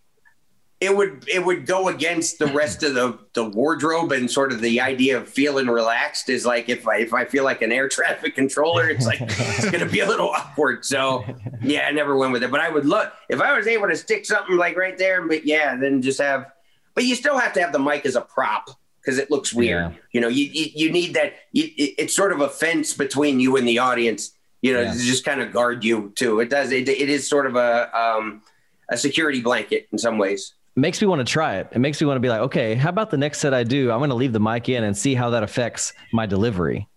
[0.81, 4.61] it would it would go against the rest of the the wardrobe and sort of
[4.61, 7.89] the idea of feeling relaxed is like if I if I feel like an air
[7.89, 10.85] traffic controller, it's like it's gonna be a little awkward.
[10.85, 11.25] So
[11.63, 12.51] yeah, I never went with it.
[12.51, 15.45] But I would look if I was able to stick something like right there, but
[15.45, 16.53] yeah, then just have
[16.99, 18.71] but you still have to have the mic as a prop
[19.01, 19.93] because it looks weird.
[19.93, 19.99] Yeah.
[20.11, 21.35] You know, you, you, you need that.
[21.53, 24.33] You, it's sort of a fence between you and the audience.
[24.63, 24.93] You know, yeah.
[24.93, 26.41] to just kind of guard you too.
[26.41, 26.73] It does.
[26.73, 28.43] It, it is sort of a um,
[28.91, 30.55] a security blanket in some ways.
[30.77, 31.69] It makes me want to try it.
[31.71, 33.93] It makes me want to be like, okay, how about the next set I do?
[33.93, 36.89] I'm going to leave the mic in and see how that affects my delivery.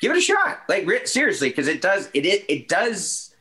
[0.00, 2.10] Give it a shot, like seriously, because it does.
[2.12, 3.32] It, it it does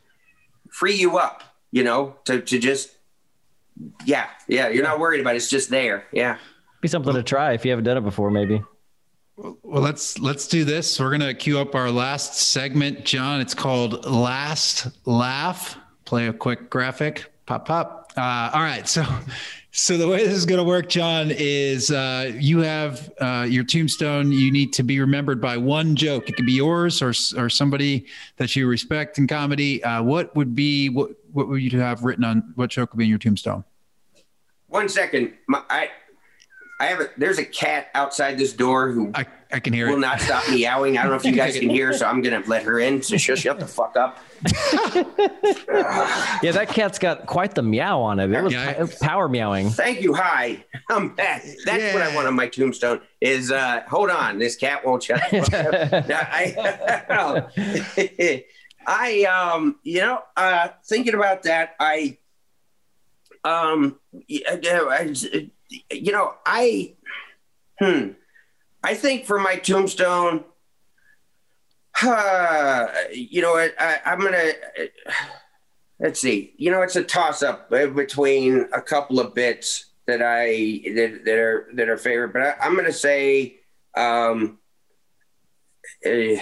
[0.70, 1.42] free you up.
[1.72, 2.92] You know, to to just
[4.06, 4.70] yeah, yeah.
[4.70, 5.38] You're not worried about it.
[5.38, 6.06] It's just there.
[6.12, 6.38] Yeah.
[6.82, 8.62] Be something to try if you haven't done it before, maybe.
[9.36, 11.00] Well, let's let's do this.
[11.00, 13.42] We're gonna queue up our last segment, John.
[13.42, 15.78] It's called Last Laugh.
[16.06, 17.34] Play a quick graphic.
[17.48, 18.14] Pop pop.
[18.16, 18.88] Uh, all right.
[18.88, 19.04] So,
[19.72, 24.32] so the way this is gonna work, John, is uh, you have uh, your tombstone.
[24.32, 26.30] You need to be remembered by one joke.
[26.30, 28.06] It could be yours or or somebody
[28.38, 29.84] that you respect in comedy.
[29.84, 33.06] Uh, what would be what what would you have written on what joke would be
[33.06, 33.64] in your tombstone?
[34.68, 35.34] One second.
[35.48, 35.90] My, I
[36.80, 39.96] I have a there's a cat outside this door who I, I can hear will
[39.96, 40.00] it.
[40.00, 40.98] not stop meowing.
[40.98, 43.02] I don't know if you guys can hear, so I'm gonna let her in.
[43.02, 44.20] So she'll shut the fuck up.
[46.44, 48.32] yeah, that cat's got quite the meow on it.
[48.32, 49.70] It was, yeah, it power meowing.
[49.70, 50.14] Thank you.
[50.16, 51.44] Hi, I'm back.
[51.66, 51.94] That's yeah.
[51.94, 53.02] what I want on my tombstone.
[53.22, 55.22] Is uh, hold on, this cat won't shut.
[55.32, 57.46] I,
[58.86, 62.18] I um, you know, uh, thinking about that, I
[63.44, 65.14] um, I,
[65.92, 66.96] you know, I,
[67.80, 68.10] hmm,
[68.84, 70.46] I think for my tombstone,
[72.02, 74.52] uh, you know, I, I, am gonna.
[76.00, 76.54] let's see.
[76.58, 81.38] You know, it's a toss up between a couple of bits that I that, that
[81.38, 83.58] are that are favorite, but I, am gonna say.
[83.96, 84.60] Um,
[86.06, 86.36] uh,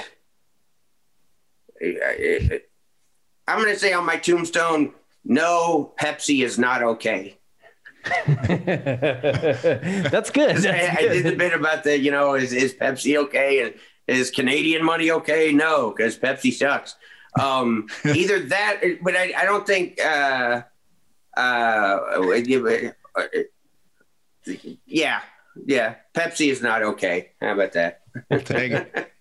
[1.81, 7.37] I'm going to say on my tombstone, no, Pepsi is not okay.
[8.05, 8.47] That's
[10.31, 10.57] good.
[10.57, 13.63] That's I, I, did the bit about the, you know, is, is Pepsi okay?
[13.63, 13.75] And
[14.07, 15.51] is Canadian money okay?
[15.51, 16.95] No, because Pepsi sucks.
[17.39, 20.63] Um, either that, but I, I don't think, uh,
[21.37, 21.99] uh,
[24.85, 25.21] yeah,
[25.65, 27.31] yeah, Pepsi is not okay.
[27.39, 28.00] How about that?
[28.45, 29.11] Dang it.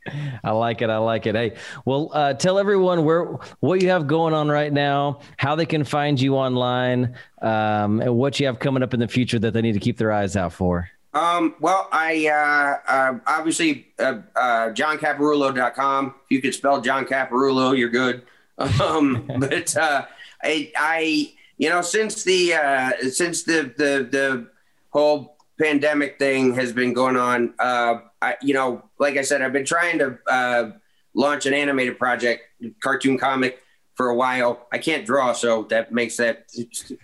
[0.42, 0.90] I like it.
[0.90, 1.34] I like it.
[1.34, 5.66] Hey, well, uh, tell everyone where what you have going on right now, how they
[5.66, 9.52] can find you online, um, and what you have coming up in the future that
[9.52, 10.88] they need to keep their eyes out for.
[11.12, 16.06] Um, well, I uh, uh, obviously uh, uh, johncaparulo.com.
[16.06, 18.22] If you could spell John Caparulo, you're good.
[18.78, 20.04] Um, but uh,
[20.42, 24.48] I, I, you know, since the uh, since the the the
[24.90, 29.52] whole pandemic thing has been going on, uh, I, you know, like I said, I've
[29.52, 30.70] been trying to uh,
[31.14, 32.44] launch an animated project,
[32.82, 33.62] cartoon comic
[33.94, 34.66] for a while.
[34.72, 36.46] I can't draw, so that makes that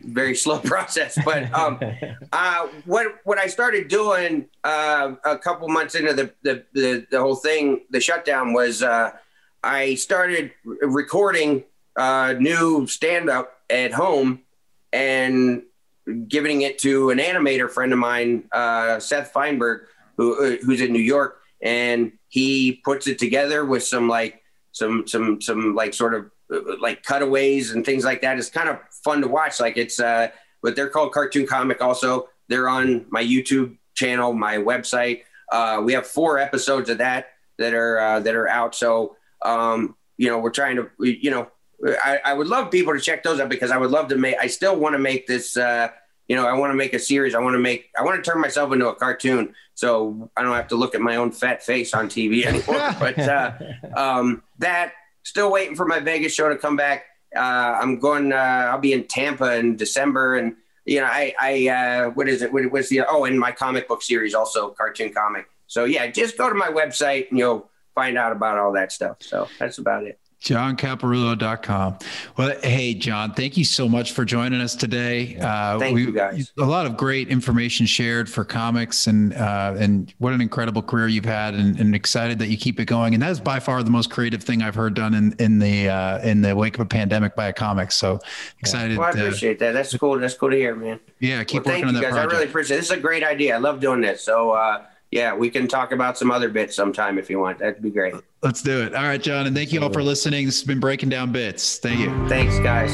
[0.00, 1.18] very slow process.
[1.24, 1.78] But um,
[2.32, 7.20] uh, what what I started doing uh, a couple months into the, the the, the
[7.20, 9.12] whole thing, the shutdown was uh,
[9.62, 11.64] I started recording
[11.96, 14.42] uh, new stand up at home
[14.92, 15.62] and
[16.28, 19.86] giving it to an animator friend of mine, uh, Seth Feinberg
[20.16, 24.42] who uh, who's in New York, and he puts it together with some like
[24.72, 26.30] some some some like sort of
[26.80, 28.38] like cutaways and things like that.
[28.38, 29.58] It's kind of fun to watch.
[29.60, 30.28] Like it's, uh,
[30.62, 31.80] but they're called Cartoon Comic.
[31.80, 35.22] Also, they're on my YouTube channel, my website.
[35.50, 38.74] Uh, we have four episodes of that that are uh, that are out.
[38.74, 41.48] So um, you know, we're trying to, you know,
[41.84, 44.36] I, I, would love people to check those out because I would love to make.
[44.40, 45.56] I still want to make this.
[45.56, 45.88] Uh,
[46.28, 47.34] you know, I want to make a series.
[47.34, 47.90] I want to make.
[47.98, 51.00] I want to turn myself into a cartoon, so I don't have to look at
[51.00, 52.94] my own fat face on TV anymore.
[52.98, 53.52] but uh,
[53.96, 57.04] um, that still waiting for my Vegas show to come back.
[57.34, 58.32] Uh, I'm going.
[58.32, 58.36] Uh,
[58.70, 62.52] I'll be in Tampa in December, and you know, I, I, uh, what is it?
[62.52, 63.02] What was the?
[63.08, 65.46] Oh, and my comic book series also, cartoon comic.
[65.68, 69.18] So yeah, just go to my website and you'll find out about all that stuff.
[69.20, 71.98] So that's about it johncaparulo.com.
[72.36, 75.36] Well, hey, John, thank you so much for joining us today.
[75.36, 76.52] Uh, thank we, you guys.
[76.58, 81.08] A lot of great information shared for comics and, uh, and what an incredible career
[81.08, 83.14] you've had and, and, excited that you keep it going.
[83.14, 85.88] And that is by far the most creative thing I've heard done in, in the,
[85.88, 87.90] uh, in the wake of a pandemic by a comic.
[87.90, 88.20] So
[88.60, 88.98] excited.
[88.98, 89.72] Well, I appreciate that.
[89.72, 90.18] That's cool.
[90.18, 91.00] That's cool to hear, man.
[91.18, 91.42] Yeah.
[91.44, 92.12] Keep well, working on that guys.
[92.12, 92.32] project.
[92.32, 92.80] I really appreciate it.
[92.80, 93.54] This is a great idea.
[93.54, 94.22] I love doing this.
[94.22, 97.58] So, uh, yeah, we can talk about some other bits sometime if you want.
[97.58, 98.14] That'd be great.
[98.42, 98.94] Let's do it.
[98.94, 99.46] All right, John.
[99.46, 100.46] And thank you all for listening.
[100.46, 101.78] This has been Breaking Down Bits.
[101.78, 102.28] Thank you.
[102.28, 102.90] Thanks, guys.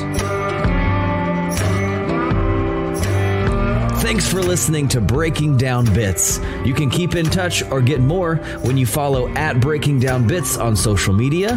[4.03, 6.39] Thanks for listening to Breaking Down Bits.
[6.65, 10.59] You can keep in touch or get more when you follow at Breaking Down Bits
[10.59, 11.55] on social media,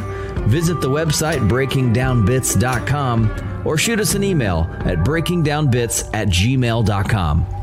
[0.48, 7.55] visit the website breakingdownbits.com, or shoot us an email at breakingdownbits at gmail.com.